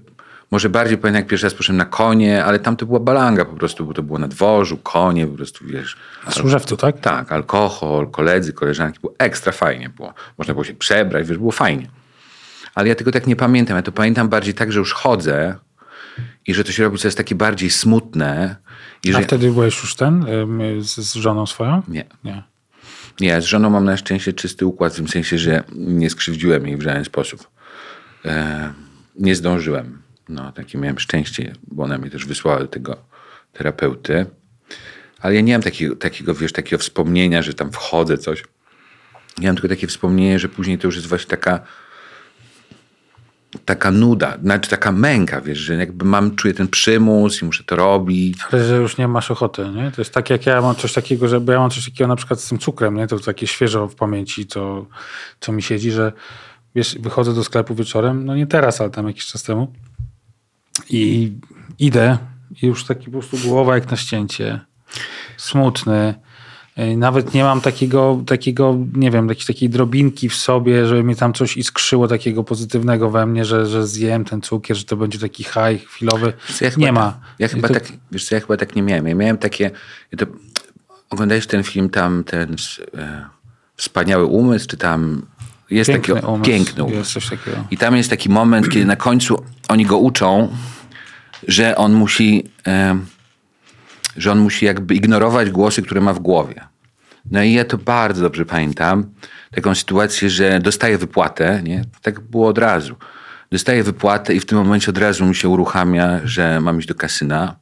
[0.53, 3.57] Może bardziej pamiętam, jak pierwszy raz poszedłem na konie, ale tam to była balanga po
[3.57, 5.97] prostu, bo to było na dworzu, konie, po prostu wiesz.
[6.27, 7.01] Na Służewcu, tak?
[7.01, 10.15] Tak, alkohol, koledzy, koleżanki, było ekstra fajnie było.
[10.39, 11.91] Można było się przebrać, wiesz, było fajnie.
[12.75, 13.77] Ale ja tego tak nie pamiętam.
[13.77, 15.57] Ja to pamiętam bardziej tak, że już chodzę
[16.47, 18.57] i że to się robi coraz takie bardziej smutne.
[19.05, 19.25] I A że...
[19.25, 20.27] wtedy byłeś już ten
[20.81, 21.83] z żoną swoją?
[21.89, 22.05] Nie.
[22.25, 22.43] Nie.
[23.21, 26.77] Nie, z żoną mam na szczęście czysty układ, w tym sensie, że nie skrzywdziłem jej
[26.77, 27.49] w żaden sposób.
[28.25, 28.73] E,
[29.17, 30.02] nie zdążyłem.
[30.29, 32.97] No, takie miałem szczęście, bo ona mnie też wysłała tego
[33.53, 34.27] terapeuty.
[35.21, 38.45] Ale ja nie mam takiego, takiego, wiesz, takiego wspomnienia, że tam wchodzę, coś.
[39.39, 41.61] Ja mam tylko takie wspomnienie, że później to już jest właśnie taka
[43.65, 47.77] taka nuda, znaczy taka męka, wiesz, że jakby mam, czuję ten przymus i muszę to
[47.77, 48.39] robić.
[48.53, 49.91] Ale że już nie masz ochoty, nie?
[49.91, 52.17] To jest tak jak ja mam coś takiego, że bo ja mam coś takiego na
[52.17, 53.07] przykład z tym cukrem, nie?
[53.07, 54.87] To takie świeżo w pamięci, co,
[55.41, 56.13] co mi siedzi, że
[56.75, 59.73] wiesz, wychodzę do sklepu wieczorem, no nie teraz, ale tam jakiś czas temu
[60.91, 61.33] i
[61.79, 62.19] idę
[62.63, 64.61] i już taki po prostu głowa jak na ścięcie,
[65.37, 66.15] smutny.
[66.77, 71.17] Ej, Nawet nie mam takiego, takiego nie wiem, jakiejś takiej drobinki w sobie, żeby mi
[71.17, 75.19] tam coś iskrzyło takiego pozytywnego we mnie, że, że zjem ten cukier, że to będzie
[75.19, 76.33] taki high chwilowy.
[76.61, 77.21] Ja chyba nie tak- ma.
[77.39, 79.07] Ja chyba to, tak, wiesz co, ja chyba tak nie miałem.
[79.07, 79.71] Ja miałem takie,
[80.13, 80.27] ja to,
[81.11, 82.57] oglądałeś ten film tam, ten
[82.99, 83.25] e,
[83.77, 85.27] Wspaniały Umysł, czy tam
[85.73, 86.51] jest Piękny taki umysł.
[86.51, 87.21] piękny umysł.
[87.71, 90.49] I tam jest taki moment, kiedy na końcu oni go uczą,
[91.49, 92.99] że on musi, e,
[94.17, 96.61] że on musi jakby ignorować głosy, które ma w głowie.
[97.31, 99.05] No i ja to bardzo dobrze pamiętam.
[99.55, 101.85] Taką sytuację, że dostaje wypłatę, nie?
[102.03, 102.95] Tak było od razu.
[103.53, 106.95] Dostaje wypłatę i w tym momencie od razu mi się uruchamia, że mam iść do
[106.95, 107.57] kasyna.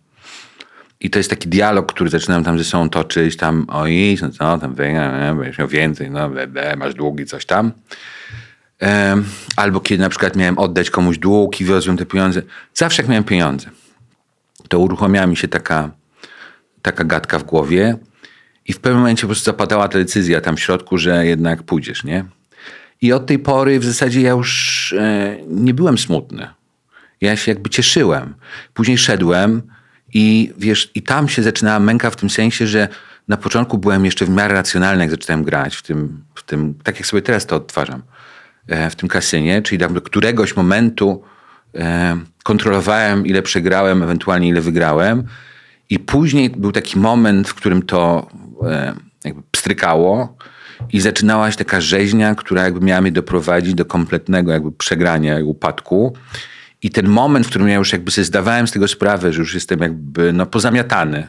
[1.00, 4.30] I to jest taki dialog, który zaczynam tam ze sobą toczyć, tam o idź, no
[4.30, 7.72] co, tam będziesz miał więcej, no ble, masz długi, coś tam.
[8.78, 9.24] Em,
[9.56, 12.42] Albo kiedy na przykład miałem oddać komuś dług i wiozłem te pieniądze.
[12.74, 13.70] Zawsze jak miałem pieniądze,
[14.68, 15.90] to uruchomiła mi się taka,
[16.82, 17.96] taka gadka w głowie
[18.66, 22.04] i w pewnym momencie po prostu zapadała ta decyzja tam w środku, że jednak pójdziesz,
[22.04, 22.24] nie?
[23.02, 26.48] I od tej pory w zasadzie ja już e, nie byłem smutny.
[27.20, 28.34] Ja się jakby cieszyłem.
[28.74, 29.62] Później szedłem
[30.14, 32.88] i wiesz, i tam się zaczynała męka w tym sensie, że
[33.28, 36.96] na początku byłem jeszcze w miarę racjonalny, jak zaczynałem grać w tym, w tym tak
[36.96, 38.02] jak sobie teraz to odtwarzam,
[38.66, 41.22] e, w tym kasynie, czyli do któregoś momentu
[41.74, 45.24] e, kontrolowałem, ile przegrałem, ewentualnie ile wygrałem.
[45.90, 48.30] I później był taki moment, w którym to
[48.66, 48.94] e,
[49.24, 50.36] jakby pstrykało
[50.92, 55.42] i zaczynała się taka rzeźnia, która jakby miała mnie doprowadzić do kompletnego jakby przegrania i
[55.42, 56.16] upadku.
[56.82, 59.54] I ten moment, w którym ja już jakby sobie zdawałem z tego sprawę, że już
[59.54, 61.28] jestem jakby no, pozamiatany,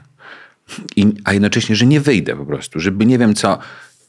[0.96, 3.58] i, a jednocześnie, że nie wyjdę po prostu, żeby nie wiem co,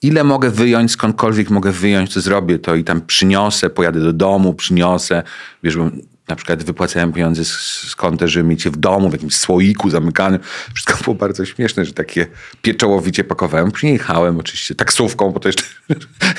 [0.03, 4.55] ile mogę wyjąć, skądkolwiek mogę wyjąć, to zrobię to i tam przyniosę, pojadę do domu,
[4.55, 5.23] przyniosę,
[5.63, 5.91] wiesz, bo
[6.29, 10.41] na przykład wypłacałem pieniądze z, konta, żeby mieć je w domu, w jakimś słoiku zamykanym.
[10.75, 12.27] Wszystko było bardzo śmieszne, że takie
[12.63, 13.71] pieczołowicie pakowałem.
[13.71, 15.65] Później jechałem oczywiście taksówką, bo to jeszcze,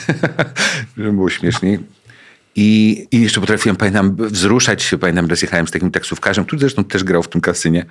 [0.97, 1.79] żeby było śmieszniej.
[2.55, 4.97] I, I jeszcze potrafiłem, pamiętam, wzruszać się.
[4.97, 7.85] Pamiętam, raz jechałem z takim taksówkarzem, który zresztą też grał w tym kasynie.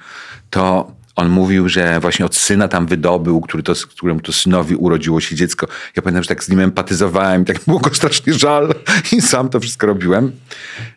[0.51, 5.21] To on mówił, że właśnie od syna tam wydobył, który to, któremu to synowi urodziło
[5.21, 5.67] się dziecko.
[5.97, 8.75] Ja pamiętam, że tak z nim empatyzowałem i tak było go strasznie żal
[9.13, 10.33] i sam to wszystko robiłem.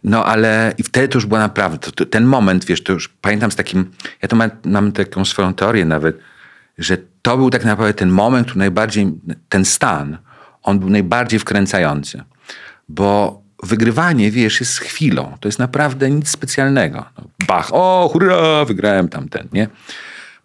[0.04, 3.08] No ale i wtedy to już była naprawdę, to, to, ten moment, wiesz, to już
[3.08, 6.20] pamiętam z takim, ja to mam, mam taką swoją teorię nawet,
[6.78, 9.12] że to był tak naprawdę ten moment, który najbardziej,
[9.50, 10.18] ten stan,
[10.64, 12.24] on był najbardziej wkręcający.
[12.90, 15.38] Bo wygrywanie, wiesz, jest chwilą.
[15.40, 17.06] To jest naprawdę nic specjalnego.
[17.18, 19.68] No, bach, o, hurra, wygrałem tamten, nie?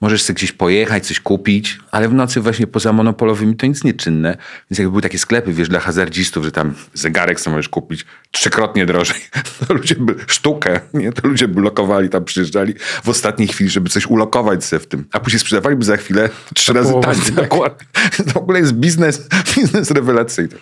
[0.00, 4.36] Możesz sobie gdzieś pojechać, coś kupić, ale w nocy właśnie poza monopolowymi to nic nieczynne.
[4.70, 8.86] Więc jakby były takie sklepy, wiesz, dla hazardzistów, że tam zegarek sobie możesz kupić trzykrotnie
[8.86, 9.20] drożej.
[9.68, 11.12] To ludzie by, sztukę, nie?
[11.12, 15.04] To ludzie by lokowali, tam przyjeżdżali w ostatniej chwili, żeby coś ulokować sobie w tym.
[15.12, 17.22] A później sprzedawaliby za chwilę trzy razy taniej.
[17.22, 17.34] tak.
[17.34, 17.86] Dokładnie.
[18.26, 20.56] To w ogóle jest biznes, biznes rewelacyjny.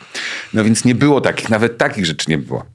[0.55, 2.67] No więc nie było takich, nawet takich rzeczy nie było.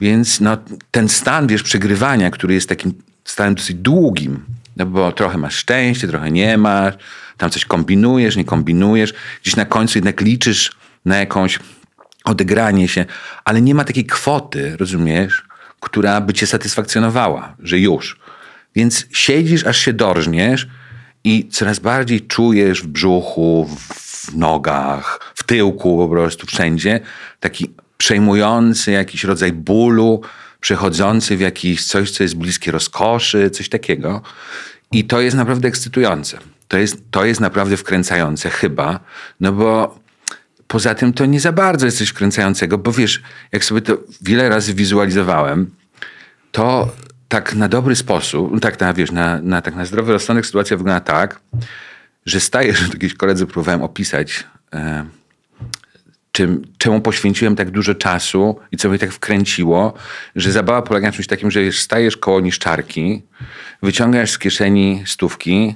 [0.00, 0.56] Więc no,
[0.90, 2.92] ten stan, wiesz, przegrywania, który jest takim
[3.24, 4.44] stanem dosyć długim,
[4.80, 6.94] no bo trochę masz szczęście, trochę nie masz,
[7.36, 10.72] tam coś kombinujesz, nie kombinujesz, gdzieś na końcu jednak liczysz
[11.04, 11.58] na jakąś
[12.24, 13.06] odegranie się,
[13.44, 15.42] ale nie ma takiej kwoty, rozumiesz,
[15.80, 18.20] która by cię satysfakcjonowała, że już.
[18.74, 20.68] Więc siedzisz, aż się dorżniesz
[21.24, 27.00] i coraz bardziej czujesz w brzuchu, w nogach, w tyłku po prostu, wszędzie
[27.40, 30.22] taki przejmujący jakiś rodzaj bólu,
[30.60, 34.22] przechodzący w jakiś coś, co jest bliskie rozkoszy, coś takiego.
[34.92, 36.38] I to jest naprawdę ekscytujące.
[36.68, 39.00] To jest, to jest naprawdę wkręcające chyba,
[39.40, 39.98] no bo
[40.68, 43.22] poza tym to nie za bardzo jest coś wkręcającego, bo wiesz,
[43.52, 45.70] jak sobie to wiele razy wizualizowałem,
[46.52, 46.92] to
[47.28, 51.00] tak na dobry sposób, tak na, wiesz, na, na, tak na zdrowy rozsądek sytuacja wygląda
[51.00, 51.40] tak,
[52.26, 55.04] że stajesz, że jakieś koledzy próbowałem opisać, e,
[56.40, 59.94] czym, czemu poświęciłem tak dużo czasu i co mnie tak wkręciło,
[60.36, 63.22] że zabawa polega na czymś takim, że stajesz koło niszczarki,
[63.82, 65.74] wyciągasz z kieszeni stówki,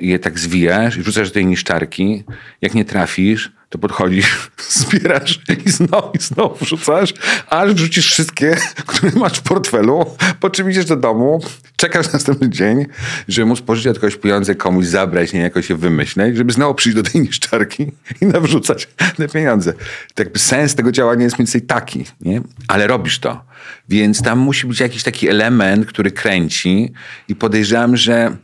[0.00, 2.24] je tak zwijasz i wrzucasz do tej niszczarki.
[2.62, 7.14] Jak nie trafisz, to podchodzisz, zbierasz i znowu, i znowu wrzucasz,
[7.50, 8.56] aż wrzucisz wszystkie,
[8.86, 10.06] które masz w portfelu,
[10.40, 11.40] po czym idziesz do domu,
[11.76, 12.86] czekasz na następny dzień,
[13.28, 16.96] żeby móc pożyczyć od kogoś pieniądze, komuś zabrać, nie jakoś się wymyśleć, żeby znowu przyjść
[16.96, 19.72] do tej niszczarki i nawrzucać te pieniądze.
[20.14, 22.40] Tak jakby sens tego działania jest mniej więcej taki, nie?
[22.68, 23.44] Ale robisz to.
[23.88, 26.92] Więc tam musi być jakiś taki element, który kręci
[27.28, 28.36] i podejrzewam, że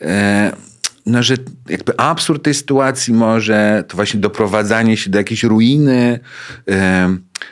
[0.00, 0.52] e,
[1.06, 1.34] no, że
[1.68, 6.20] jakby absurd tej sytuacji może to właśnie doprowadzanie się do jakiejś ruiny,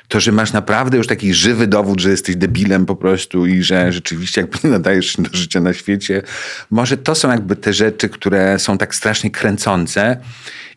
[0.09, 3.93] to, że masz naprawdę już taki żywy dowód, że jesteś debilem po prostu i że
[3.93, 6.23] rzeczywiście jakby nie nadajesz się do życia na świecie.
[6.71, 10.17] Może to są jakby te rzeczy, które są tak strasznie kręcące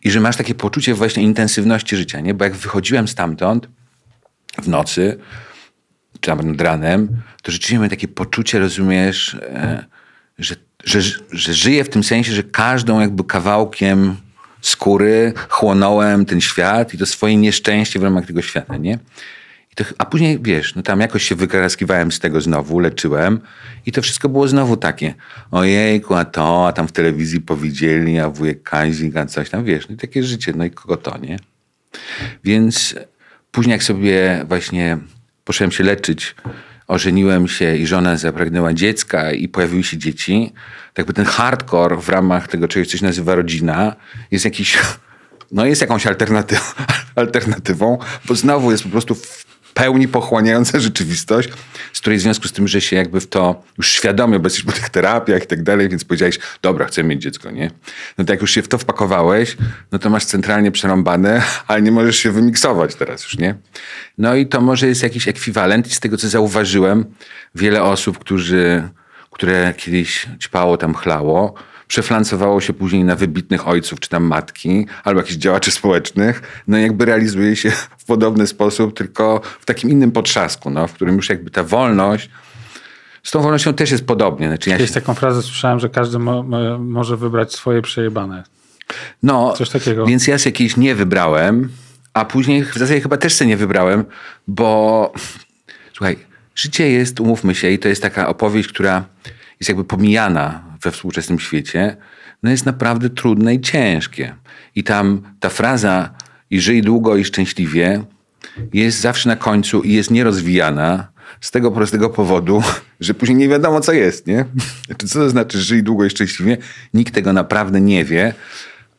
[0.04, 2.34] i że masz takie poczucie właśnie intensywności życia, nie?
[2.34, 3.68] Bo jak wychodziłem stamtąd
[4.62, 5.18] w nocy,
[6.20, 7.08] czy nawet nad ranem,
[7.42, 9.84] to rzeczywiście miałem takie poczucie, rozumiesz, e,
[10.38, 11.00] że że,
[11.32, 14.16] że żyję w tym sensie, że każdą jakby kawałkiem
[14.60, 18.98] skóry chłonąłem ten świat i to swoje nieszczęście w ramach tego świata, nie?
[19.74, 23.40] To, a później, wiesz, no tam jakoś się wykaraskiwałem z tego znowu, leczyłem
[23.86, 25.14] i to wszystko było znowu takie,
[25.50, 29.88] ojejku, a to, a tam w telewizji powiedzieli, a wujek Kazik, a coś tam, wiesz,
[29.88, 31.38] no i takie życie, no i kogo to, nie?
[32.44, 32.94] Więc
[33.50, 34.98] później jak sobie właśnie
[35.44, 36.34] poszedłem się leczyć,
[36.86, 40.52] ożeniłem się i żona zapragnęła dziecka i pojawiły się dzieci,
[40.94, 43.96] tak by ten hardcore w ramach tego czegoś, co się nazywa rodzina,
[44.30, 44.78] jest jakiś,
[45.52, 46.56] no jest jakąś alternaty
[47.14, 49.16] alternatywą, bo znowu jest po prostu
[49.76, 51.48] pełni pochłaniająca rzeczywistość,
[51.92, 54.64] z której w związku z tym, że się jakby w to już świadomie, bo jesteś
[54.64, 57.70] po tych terapiach i tak dalej, więc powiedziałeś, dobra, chcę mieć dziecko, nie?
[58.18, 59.56] No to jak już się w to wpakowałeś,
[59.92, 63.54] no to masz centralnie przerąbane, ale nie możesz się wymiksować teraz już, nie?
[64.18, 67.04] No i to może jest jakiś ekwiwalent i z tego, co zauważyłem,
[67.54, 68.88] wiele osób, którzy,
[69.30, 71.54] które kiedyś ćpało tam chlało,
[71.88, 77.04] przeflancowało się później na wybitnych ojców, czy tam matki, albo jakichś działaczy społecznych, no jakby
[77.04, 81.50] realizuje się w podobny sposób, tylko w takim innym potrzasku, no, w którym już jakby
[81.50, 82.30] ta wolność,
[83.22, 84.48] z tą wolnością też jest podobnie.
[84.48, 84.86] Znaczy ja się...
[84.86, 86.44] taką frazę słyszałem, że każdy mo
[86.78, 88.44] może wybrać swoje przejebane.
[89.22, 90.06] No, Coś takiego.
[90.06, 91.68] więc ja się jakiejś nie wybrałem,
[92.14, 94.04] a później w zasadzie chyba też sobie nie wybrałem,
[94.48, 95.12] bo
[95.92, 96.16] słuchaj,
[96.54, 99.04] życie jest, umówmy się, i to jest taka opowieść, która
[99.60, 101.96] jest jakby pomijana we współczesnym świecie,
[102.42, 104.34] no jest naprawdę trudne i ciężkie.
[104.74, 106.10] I tam ta fraza
[106.50, 108.04] i żyj długo i szczęśliwie
[108.72, 111.08] jest zawsze na końcu i jest nierozwijana
[111.40, 112.62] z tego prostego powodu,
[113.00, 114.44] że później nie wiadomo, co jest, nie?
[114.86, 116.56] Znaczy, co to znaczy żyj długo i szczęśliwie?
[116.94, 118.34] Nikt tego naprawdę nie wie.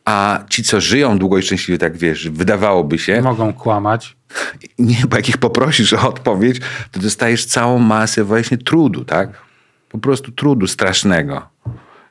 [0.04, 3.22] A ci, co żyją długo i szczęśliwie, tak wiesz, wydawałoby się.
[3.22, 4.16] Mogą kłamać.
[4.78, 6.60] Nie, bo jak ich poprosisz o odpowiedź,
[6.92, 9.47] to dostajesz całą masę właśnie trudu, tak?
[9.88, 11.42] Po prostu trudu strasznego.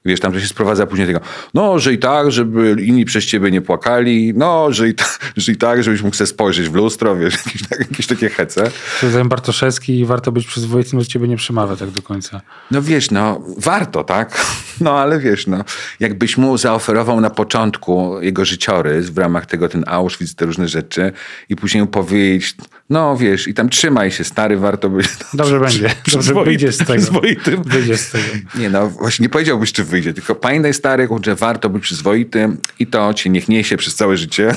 [0.07, 1.19] Wiesz, tam to się sprowadza później tego,
[1.53, 5.51] no, że i tak, żeby inni przez ciebie nie płakali, no, że i, tak, że
[5.51, 8.71] i tak, żebyś mógł sobie spojrzeć w lustro, wiesz, jakieś, jakieś takie hece.
[9.03, 12.41] Rozumiem Bartoszewski i warto być przyzwoitym, że ciebie nie przemawia tak do końca.
[12.71, 14.37] No wiesz, no, warto, tak?
[14.81, 15.63] No, ale wiesz, no,
[15.99, 21.11] jakbyś mu zaoferował na początku jego życiorys w ramach tego ten Auschwitz, te różne rzeczy
[21.49, 22.55] i później mu powiedzieć,
[22.89, 25.07] no wiesz, i tam trzymaj się, stary, warto być.
[25.33, 26.93] Dobrze będzie, dobrze wyjdzie z tego.
[26.93, 27.63] Przyzwoitym.
[27.63, 28.25] Wyjdzie z tego.
[28.55, 32.87] Nie no, właśnie nie powiedziałbyś, czy wyjdzie, tylko pamiętaj, stary, że warto być przyzwoitym i
[32.87, 34.55] to cię niech niesie przez całe życie.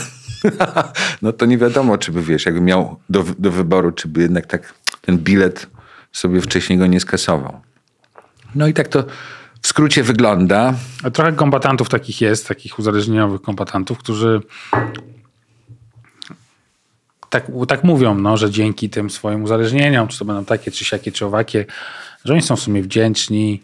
[1.22, 4.46] no to nie wiadomo, czy by, wiesz, jakby miał do, do wyboru, czy by jednak
[4.46, 5.66] tak ten bilet
[6.12, 7.60] sobie wcześniej go nie skasował.
[8.54, 9.04] No i tak to
[9.62, 10.74] w skrócie wygląda.
[11.12, 14.40] Trochę kombatantów takich jest, takich uzależnieniowych kombatantów, którzy
[17.30, 21.12] tak, tak mówią, no, że dzięki tym swoim uzależnieniom, czy to będą takie, czy siakie,
[21.12, 21.66] czy owakie,
[22.24, 23.62] że oni są w sumie wdzięczni,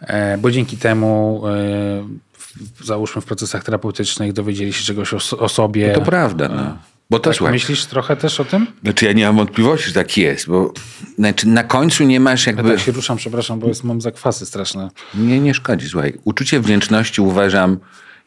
[0.00, 5.88] e, bo dzięki temu e, załóżmy w procesach terapeutycznych dowiedzieli się czegoś o, o sobie.
[5.88, 6.48] No to prawda.
[6.48, 6.78] No.
[7.10, 8.66] Bo to tak słuchaj, myślisz trochę też o tym?
[8.82, 10.72] Znaczy ja nie mam wątpliwości, że tak jest, bo
[11.18, 12.68] znaczy na końcu nie masz jakby...
[12.68, 14.90] Ja tak się ruszam, przepraszam, bo jest, mam zakwasy straszne.
[15.14, 16.18] Nie, nie szkodzi, słuchaj.
[16.24, 17.78] Uczucie wdzięczności uważam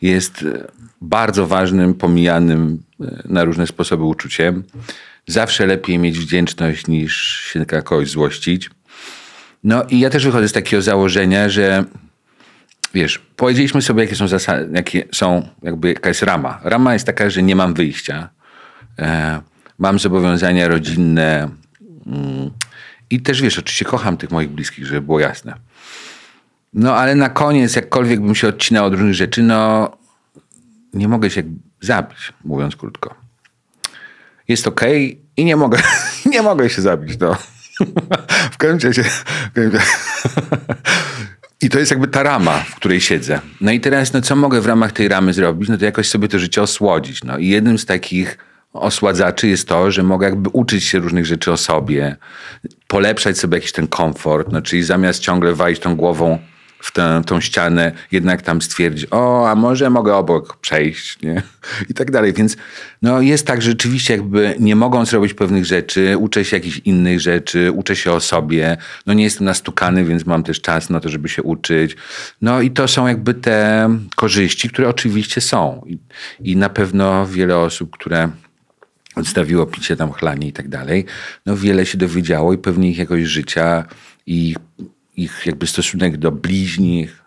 [0.02, 0.46] jest
[1.02, 4.64] bardzo ważnym, pomijanym e, na różne sposoby uczuciem.
[5.28, 8.70] Zawsze lepiej mieć wdzięczność niż się na kogoś złościć.
[9.64, 11.86] No i ja też wychodzę z takiego założenia, że
[12.94, 16.60] wiesz, powiedzieliśmy sobie, jakie są zasady, jakie są, jakby jaka jest rama.
[16.64, 18.30] Rama jest taka, że nie mam wyjścia.
[19.00, 19.42] E,
[19.78, 21.50] mam zobowiązania rodzinne
[22.08, 22.52] mm,
[23.10, 25.56] I też wiesz, oczywiście kocham tych moich bliskich, żeby było jasne.
[26.74, 29.92] No ale na koniec, jakkolwiek bym się odcinał od różnych rzeczy, no
[30.94, 31.44] nie mogę się
[31.82, 33.16] zabić, mówiąc krótko.
[34.48, 35.80] Jest okay i nie mogę,
[36.34, 37.36] nie mogę się zabić, no.
[38.52, 39.04] w każdym razie...
[39.04, 39.80] W razie
[41.62, 43.40] I to jest jakby ta rama, w której siedzę.
[43.62, 45.70] No i teraz, no co mogę w ramach tej ramy zrobić?
[45.70, 47.24] No to jakoś sobie to życie osłodzić.
[47.24, 48.38] No i jednym z takich
[48.74, 52.16] osładzaczy jest to, że mogę jakby uczyć się różnych rzeczy o sobie,
[52.88, 56.40] polepszać sobie jakiś ten komfort, no czyli zamiast ciągle walić tą głową
[56.80, 61.42] w tę, tą ścianę, jednak tam stwierdzić, o, a może mogę obok przejść, nie?
[61.90, 62.34] I tak dalej.
[62.34, 62.58] Więc
[63.02, 67.20] no, jest tak, że rzeczywiście jakby nie mogąc robić pewnych rzeczy, uczę się jakichś innych
[67.20, 68.78] rzeczy, uczę się o sobie.
[69.06, 71.96] No nie jestem nastukany, więc mam też czas na to, żeby się uczyć.
[72.42, 75.84] No i to są jakby te korzyści, które oczywiście są.
[75.88, 75.98] I,
[76.52, 78.30] i na pewno wiele osób, które
[79.16, 81.06] odstawiło picie tam chlanie i tak dalej,
[81.46, 83.86] no wiele się dowiedziało i pewnie ich jakość życia
[84.26, 84.56] i
[85.20, 87.20] ich jakby stosunek do bliźnich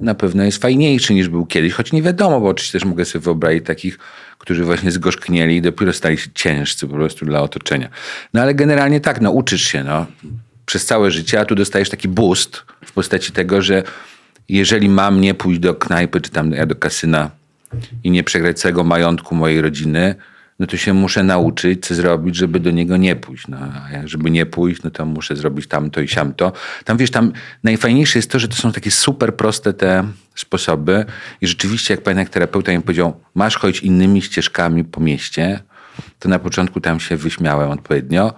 [0.00, 3.22] na pewno jest fajniejszy niż był kiedyś, choć nie wiadomo, bo oczywiście też mogę sobie
[3.22, 3.98] wyobrazić takich,
[4.38, 7.88] którzy właśnie zgorzknieli i dopiero stali się ciężcy po prostu dla otoczenia.
[8.34, 10.06] No ale generalnie tak, no uczysz się, no.
[10.66, 13.82] Przez całe życie, a tu dostajesz taki boost w postaci tego, że
[14.48, 17.30] jeżeli mam nie pójść do knajpy, czy tam ja do kasyna
[18.04, 20.14] i nie przegrać całego majątku mojej rodziny,
[20.58, 23.48] no to się muszę nauczyć, co zrobić, żeby do niego nie pójść.
[23.48, 26.52] No, a jak żeby nie pójść, no to muszę zrobić tamto i siamto.
[26.84, 27.32] Tam wiesz, tam
[27.64, 30.04] najfajniejsze jest to, że to są takie super proste te
[30.34, 31.04] sposoby
[31.40, 35.60] i rzeczywiście, jak pamiętam, jak terapeuta mi powiedział, masz chodzić innymi ścieżkami po mieście,
[36.18, 38.34] to na początku tam się wyśmiałem odpowiednio,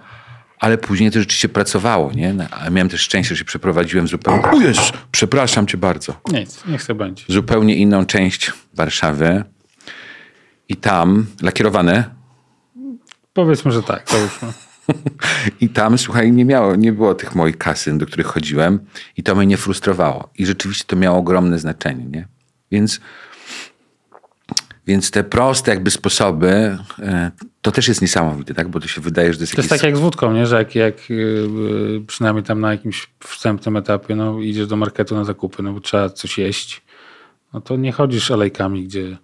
[0.59, 2.33] ale później to rzeczywiście pracowało, nie?
[2.33, 4.43] No, a miałem też szczęście, że się przeprowadziłem zupełnie...
[4.51, 6.21] O Jezus, przepraszam cię bardzo.
[6.31, 7.23] Nic, niech sobie będzie.
[7.27, 9.43] Zupełnie inną część Warszawy
[10.71, 12.03] i tam lakierowane.
[13.33, 14.07] Powiedzmy, że tak.
[15.61, 18.79] I tam, słuchaj, nie, miało, nie było tych moich kasyn, do których chodziłem
[19.17, 20.29] i to mnie nie frustrowało.
[20.37, 22.27] I rzeczywiście to miało ogromne znaczenie, nie?
[22.71, 22.99] Więc,
[24.87, 28.67] więc te proste jakby sposoby, e, to też jest niesamowite, tak?
[28.67, 30.45] Bo to się wydaje, że to jest To jest tak jak z wódką, nie?
[30.45, 35.23] Że jak, jak yy, przynajmniej tam na jakimś wstępnym etapie, no idziesz do marketu na
[35.23, 36.81] zakupy, no bo trzeba coś jeść,
[37.53, 39.17] no to nie chodzisz alejkami, gdzie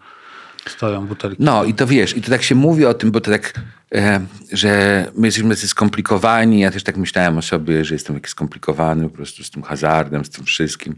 [0.71, 1.43] stoją butelki.
[1.43, 3.53] No i to wiesz, i to tak się mówi o tym, bo to tak,
[3.95, 4.19] e,
[4.51, 6.59] że my jesteśmy skomplikowani.
[6.59, 10.25] Ja też tak myślałem o sobie, że jestem taki skomplikowany po prostu z tym hazardem,
[10.25, 10.95] z tym wszystkim.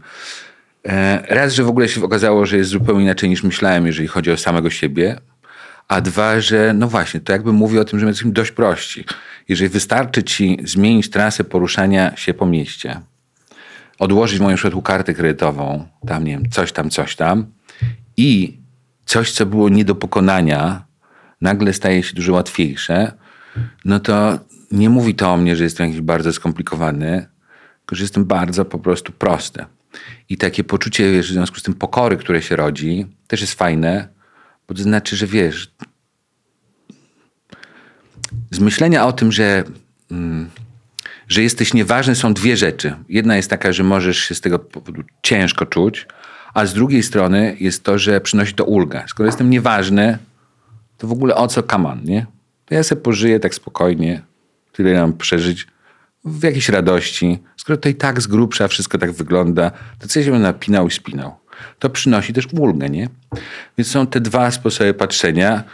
[0.88, 4.30] E, raz, że w ogóle się okazało, że jest zupełnie inaczej niż myślałem, jeżeli chodzi
[4.30, 5.20] o samego siebie.
[5.88, 9.04] A dwa, że no właśnie, to jakby mówi o tym, że my jesteśmy dość prości.
[9.48, 13.00] Jeżeli wystarczy ci zmienić trasę poruszania się po mieście,
[13.98, 17.46] odłożyć moją przykład kartę kredytową, tam nie wiem, coś tam, coś tam
[18.16, 18.59] i
[19.04, 20.84] coś, co było nie do pokonania,
[21.40, 23.12] nagle staje się dużo łatwiejsze,
[23.84, 24.38] no to
[24.72, 27.26] nie mówi to o mnie, że jestem jakiś bardzo skomplikowany,
[27.78, 29.64] tylko że jestem bardzo po prostu prosty.
[30.28, 34.08] I takie poczucie, wiesz, w związku z tym pokory, które się rodzi, też jest fajne,
[34.68, 35.74] bo to znaczy, że wiesz,
[38.50, 39.64] z myślenia o tym, że,
[40.10, 40.50] mm,
[41.28, 42.94] że jesteś nieważny, są dwie rzeczy.
[43.08, 46.06] Jedna jest taka, że możesz się z tego powodu ciężko czuć,
[46.54, 49.02] a z drugiej strony jest to, że przynosi to ulgę.
[49.06, 50.18] Skoro jestem nieważny,
[50.98, 52.26] to w ogóle o co kaman, nie?
[52.64, 54.22] To ja sobie pożyję tak spokojnie,
[54.72, 55.66] tyle mam przeżyć
[56.24, 57.38] w jakiejś radości.
[57.56, 60.90] Skoro to i tak z grubsza wszystko tak wygląda, to co ja się napinał i
[60.90, 61.36] spinał?
[61.78, 63.08] To przynosi też ulgę, nie?
[63.78, 65.64] Więc są te dwa sposoby patrzenia.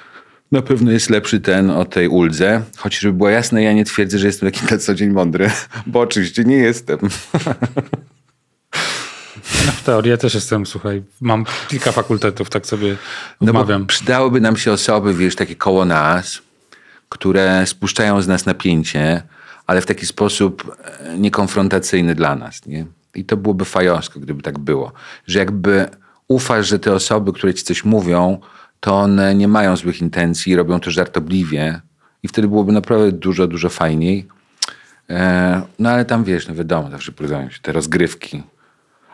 [0.53, 2.63] Na pewno jest lepszy ten o tej uldze.
[2.77, 5.51] Choć, żeby było jasne, ja nie twierdzę, że jestem taki na co dzień mądry,
[5.87, 6.99] bo oczywiście nie jestem.
[9.67, 12.97] No w teorii ja też jestem, słuchaj, mam kilka fakultetów, tak sobie
[13.41, 13.87] no omawiam.
[13.87, 16.39] Przydałyby nam się osoby, wiesz, takie koło nas,
[17.09, 19.23] które spuszczają z nas napięcie,
[19.67, 22.87] ale w taki sposób e, niekonfrontacyjny dla nas, nie?
[23.15, 24.93] I to byłoby fajosko, gdyby tak było.
[25.27, 25.89] Że jakby
[26.29, 28.41] ufasz, że te osoby, które ci coś mówią,
[28.81, 31.81] to one nie mają złych intencji, robią to żartobliwie
[32.23, 34.29] i wtedy byłoby naprawdę dużo, dużo fajniej.
[35.11, 38.43] E, no ale tam wiesz, no wiadomo, zawsze pojawiają się te rozgrywki,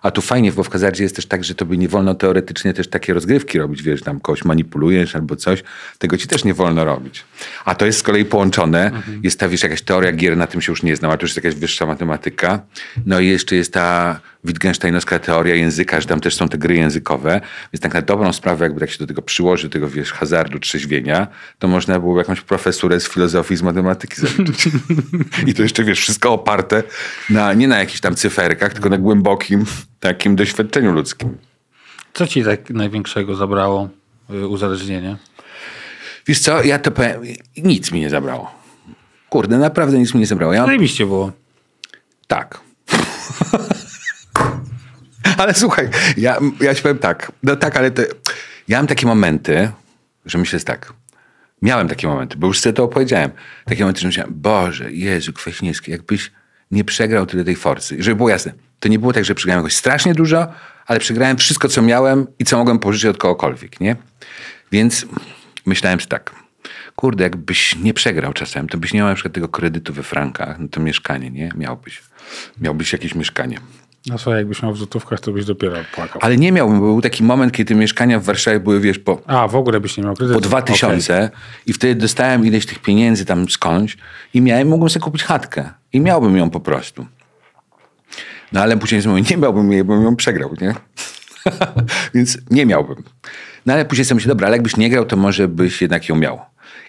[0.03, 2.89] a tu fajnie, bo w hazardzie jest też tak, że tobie nie wolno teoretycznie też
[2.89, 5.63] takie rozgrywki robić, wiesz, tam kogoś manipulujesz albo coś,
[5.99, 7.25] tego ci też nie wolno robić.
[7.65, 9.21] A to jest z kolei połączone, mhm.
[9.23, 11.31] jest ta, wiesz, jakaś teoria gier, na tym się już nie znam, a to już
[11.31, 12.63] jest jakaś wyższa matematyka.
[13.07, 17.41] No i jeszcze jest ta Wittgensteinowska teoria języka, że tam też są te gry językowe,
[17.73, 20.59] więc tak na dobrą sprawę, jakby tak się do tego przyłoży, do tego, wiesz, hazardu,
[20.59, 21.27] trzeźwienia,
[21.59, 24.69] to można było jakąś profesurę z filozofii, z matematyki zaliczyć.
[25.47, 26.83] I to jeszcze, wiesz, wszystko oparte
[27.31, 29.65] na, nie na jakichś tam cyferkach, tylko na głębokim
[30.01, 31.37] takim doświadczeniu ludzkim.
[32.15, 33.89] Co ci tak największego zabrało
[34.31, 35.17] y, uzależnienie?
[36.27, 37.23] Wiesz co, ja to powiem,
[37.57, 38.51] nic mi nie zabrało.
[39.29, 40.53] Kurde, naprawdę nic mi nie zabrało.
[40.53, 41.33] Ja Zajebiście było.
[42.27, 42.61] Tak.
[45.43, 47.33] Ale słuchaj, ja, ja ci powiem tak.
[47.43, 48.03] No tak, ale to,
[48.69, 49.71] ja mam takie momenty,
[50.27, 50.93] że myślę tak.
[51.63, 53.31] Miałem takie momenty, bo już sobie to opowiedziałem.
[53.65, 56.33] Takie momenty, że myślałem, Boże, Jezu, Kwaśniewski, jakbyś
[56.71, 57.97] nie przegrał tyle tej forcy.
[57.97, 60.47] I żeby było jasne, to nie było tak, że przegrałem jakoś strasznie dużo,
[60.87, 63.97] ale przegrałem wszystko, co miałem i co mogłem pożyczyć od kogokolwiek, nie?
[64.73, 65.07] Więc
[65.67, 66.35] myślałem sobie tak,
[66.97, 70.59] kurde, jakbyś nie przegrał czasem, to byś nie miał na przykład tego kredytu we frankach,
[70.59, 71.53] no to mieszkanie, nie?
[71.57, 72.03] Miałbyś.
[72.61, 73.59] Miałbyś jakieś mieszkanie.
[74.07, 76.21] No co, jakbyś miał w złotówkach, to byś dopiero płakał.
[76.25, 79.49] Ale nie miałbym, bo był taki moment, kiedy mieszkania w Warszawie były, wiesz, po, A,
[79.49, 80.41] w ogóle byś nie miał kredytu.
[80.41, 81.31] po dwa tysiące
[81.67, 83.97] i wtedy dostałem ileś tych pieniędzy tam skądś
[84.35, 87.07] i miałem, mogłem sobie kupić chatkę i miałbym ją po prostu.
[88.53, 90.75] No ale później sobie nie miałbym jej, bo bym ją przegrał, nie?
[92.15, 93.03] Więc nie miałbym.
[93.67, 96.17] No ale później sobie myślę, dobra, ale jakbyś nie grał, to może byś jednak ją
[96.17, 96.41] miał.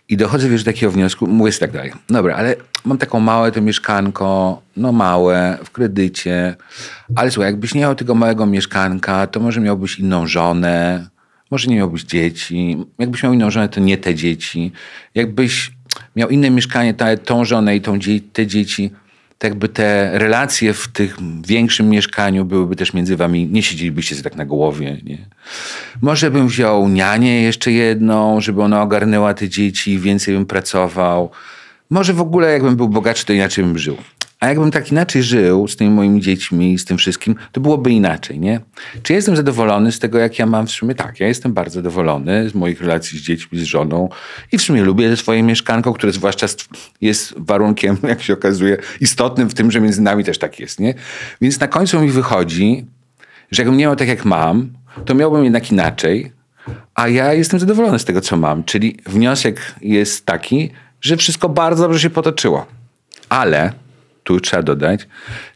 [0.09, 1.91] I dochodzę wiesz, do takiego wniosku, mówię tak dalej.
[2.09, 6.55] Dobra, ale mam taką małe to mieszkanko, no małe, w kredycie.
[7.15, 11.07] Ale słuchaj, jakbyś nie miał tego małego mieszkanka, to może miałbyś inną żonę,
[11.51, 12.77] może nie miałbyś dzieci.
[12.99, 14.71] Jakbyś miał inną żonę, to nie te dzieci.
[15.15, 15.71] Jakbyś
[16.15, 16.93] miał inne mieszkanie,
[17.25, 17.99] tą żonę i tą
[18.33, 18.91] te dzieci,
[19.43, 21.17] to jakby te relacje w tych
[21.47, 25.17] większym mieszkaniu byłyby też między wami, nie siedzielibyście sobie tak na głowie, nie?
[26.01, 31.31] Może bym wziął nianię jeszcze jedną, żeby ona ogarnęła te dzieci, więcej bym pracował.
[31.89, 33.97] Może w ogóle jakbym był bogatszy, to inaczej bym żył.
[34.43, 38.39] A jakbym tak inaczej żył z tymi moimi dziećmi, z tym wszystkim, to byłoby inaczej,
[38.39, 38.59] nie?
[39.03, 40.95] Czy ja jestem zadowolony z tego, jak ja mam w sumie?
[40.95, 44.09] Tak, ja jestem bardzo zadowolony z moich relacji z dziećmi, z żoną
[44.51, 46.69] i w sumie lubię swoje mieszkanko, które zwłaszcza st-
[47.01, 50.93] jest warunkiem, jak się okazuje, istotnym w tym, że między nami też tak jest, nie?
[51.41, 52.85] Więc na końcu mi wychodzi,
[53.51, 54.69] że jakbym nie miał tak, jak mam,
[55.05, 56.31] to miałbym jednak inaczej,
[56.95, 58.63] a ja jestem zadowolony z tego, co mam.
[58.63, 60.71] Czyli wniosek jest taki,
[61.01, 62.65] że wszystko bardzo dobrze się potoczyło.
[63.29, 63.82] Ale
[64.23, 65.07] tu trzeba dodać,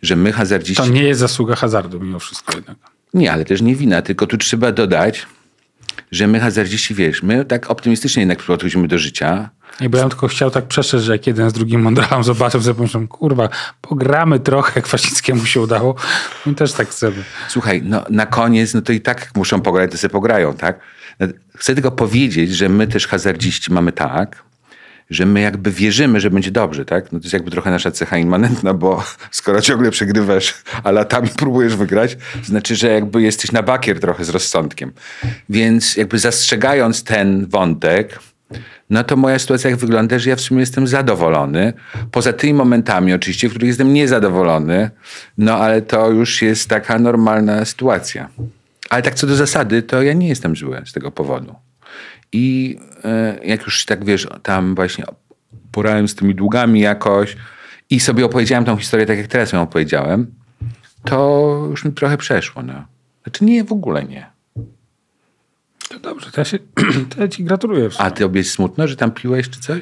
[0.01, 0.83] że my hazardziści...
[0.83, 2.77] To nie jest zasługa hazardu mimo wszystko jednak.
[3.13, 5.27] Nie, ale też nie wina, tylko tu trzeba dodać,
[6.11, 9.49] że my hazardziści, wiesz, my tak optymistycznie jednak podchodzimy do życia.
[9.81, 12.61] I bo ja bym tylko chciał tak przestrzec, że jak jeden z drugim mądralem zobaczył,
[12.61, 13.49] sobie pomyślą, kurwa,
[13.81, 15.95] pogramy trochę, jak Kwasickiemu się udało.
[16.45, 17.23] My też tak chcemy.
[17.47, 20.79] Słuchaj, no na koniec, no to i tak muszą pograć, to sobie pograją, tak?
[21.19, 24.43] No, Chcę tylko powiedzieć, że my też hazardziści mamy tak,
[25.09, 27.11] że my jakby wierzymy, że będzie dobrze, tak?
[27.11, 30.53] No to jest jakby trochę nasza cecha immanentna, bo skoro ciągle przegrywasz,
[30.83, 34.91] a latami próbujesz wygrać, znaczy, że jakby jesteś na bakier trochę z rozsądkiem.
[35.49, 38.19] Więc jakby zastrzegając ten wątek,
[38.89, 41.73] no to moja sytuacja jak wygląda, że ja w sumie jestem zadowolony.
[42.11, 44.89] Poza tymi momentami oczywiście, w których jestem niezadowolony,
[45.37, 48.29] no ale to już jest taka normalna sytuacja.
[48.89, 51.55] Ale tak co do zasady, to ja nie jestem zły z tego powodu.
[52.31, 55.05] I e, jak już tak wiesz, tam właśnie
[55.71, 57.37] porałem z tymi długami jakoś
[57.89, 60.31] i sobie opowiedziałem tą historię tak, jak teraz ją opowiedziałem,
[61.03, 62.63] to już mi trochę przeszło.
[62.63, 62.85] No.
[63.23, 64.29] Znaczy nie, w ogóle nie.
[65.89, 66.59] To dobrze, to ja, się,
[67.15, 67.89] to ja ci gratuluję.
[67.97, 69.81] A ty jest smutno, że tam piłeś czy coś?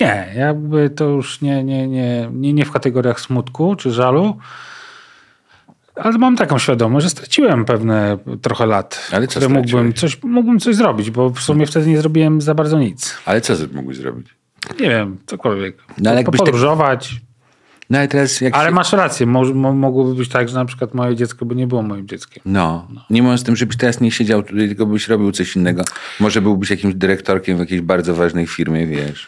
[0.00, 4.38] Nie, jakby to już nie, nie, nie, nie, nie w kategoriach smutku czy żalu,
[5.94, 10.60] ale mam taką świadomość, że straciłem pewne trochę lat, Ale co które mógłbym coś, mógłbym
[10.60, 13.16] coś zrobić, bo w sumie wtedy nie zrobiłem za bardzo nic.
[13.24, 14.26] Ale co mógłbyś zrobić?
[14.80, 15.76] Nie wiem, cokolwiek.
[15.98, 17.20] No, ale jakbyś tak- Podróżować.
[17.90, 18.74] No ale teraz jak Ale się...
[18.74, 21.82] masz rację, mo, mo, mogłoby być tak, że na przykład moje dziecko by nie było
[21.82, 22.42] moim dzieckiem.
[22.46, 25.84] No, nie mówiąc o tym, żebyś teraz nie siedział tutaj, tylko byś robił coś innego.
[26.20, 29.26] Może byłbyś jakimś dyrektorkiem w jakiejś bardzo ważnej firmie, wiesz.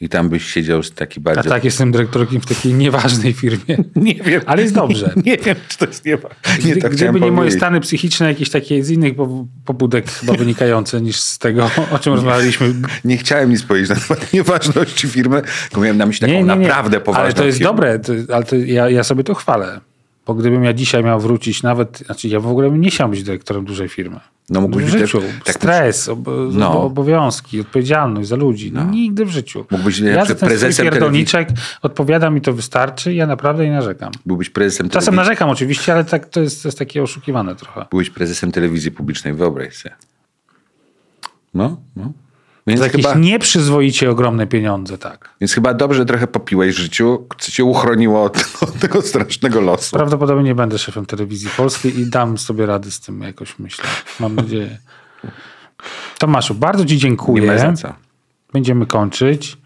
[0.00, 1.50] I tam byś siedział z taki A bardzo...
[1.50, 3.76] tak, jestem dyrektorkiem w takiej nieważnej firmie.
[3.96, 4.40] Nie wiem.
[4.46, 5.12] Ale jest dobrze.
[5.26, 8.50] Nie wiem, czy to jest nie, nie Gdy, chciałem gdyby nie moje stany psychiczne, jakieś
[8.50, 12.74] takie z innych po- pobudek chyba wynikające niż z tego, o czym rozmawialiśmy.
[13.04, 17.24] Nie chciałem nic powiedzieć na temat nieważności firmy, tylko miałem na myśli taką naprawdę poważną
[17.24, 17.70] Ale to jest firmę.
[17.70, 19.80] dobre, to, ale to ja, ja sobie to chwalę.
[20.26, 23.22] Bo gdybym ja dzisiaj miał wrócić nawet, znaczy ja w ogóle bym nie chciał być
[23.22, 24.20] dyrektorem dużej firmy.
[24.50, 25.20] No mógłbyś w być życiu.
[25.20, 26.18] też- tak Stres, ob,
[26.52, 26.82] No.
[26.82, 28.72] obowiązki, odpowiedzialność za ludzi.
[28.72, 28.84] No.
[28.84, 29.64] Nigdy w życiu.
[29.70, 31.48] Mógłbyś ja za ten prezesem pierdolniczek
[31.82, 34.12] odpowiada mi to wystarczy ja naprawdę nie narzekam.
[34.26, 37.86] Byłbyś prezesem Czasem narzekam oczywiście, ale tak, to, jest, to jest takie oszukiwane trochę.
[37.90, 39.94] Byłeś prezesem telewizji publicznej, wyobraź sobie.
[41.54, 42.12] No, no.
[42.68, 45.30] Więc jakieś chyba, nieprzyzwoicie ogromne pieniądze, tak.
[45.40, 49.96] więc chyba dobrze trochę popiłeś w życiu, co cię uchroniło od, od tego strasznego losu.
[49.96, 53.84] Prawdopodobnie nie będę szefem telewizji polskiej i dam sobie radę z tym jakoś, myślę.
[54.20, 54.78] Mam nadzieję.
[56.18, 57.74] Tomaszu, bardzo ci Nie dziękuję.
[58.52, 59.58] Będziemy kończyć.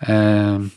[0.00, 0.70] Em,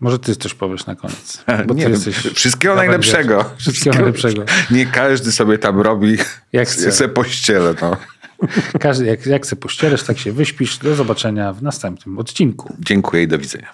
[0.00, 1.44] może ty coś powiesz na koniec.
[1.66, 3.44] Bo nie jesteś wszystkiego najlepszego.
[3.56, 4.44] Wszystkiego najlepszego.
[4.70, 6.16] Nie każdy sobie tam robi
[6.52, 6.92] Jak chce.
[6.92, 7.74] se pościele.
[7.82, 7.96] No.
[8.80, 10.78] Każdy, jak, jak se pościelesz, tak się wyśpisz.
[10.78, 12.74] Do zobaczenia w następnym odcinku.
[12.78, 13.72] Dziękuję i do widzenia.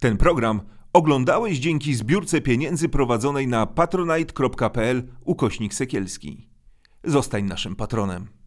[0.00, 0.60] Ten program
[0.92, 6.48] Oglądałeś dzięki zbiórce pieniędzy prowadzonej na patronite.pl ukośnik sekielski.
[7.04, 8.37] Zostań naszym patronem.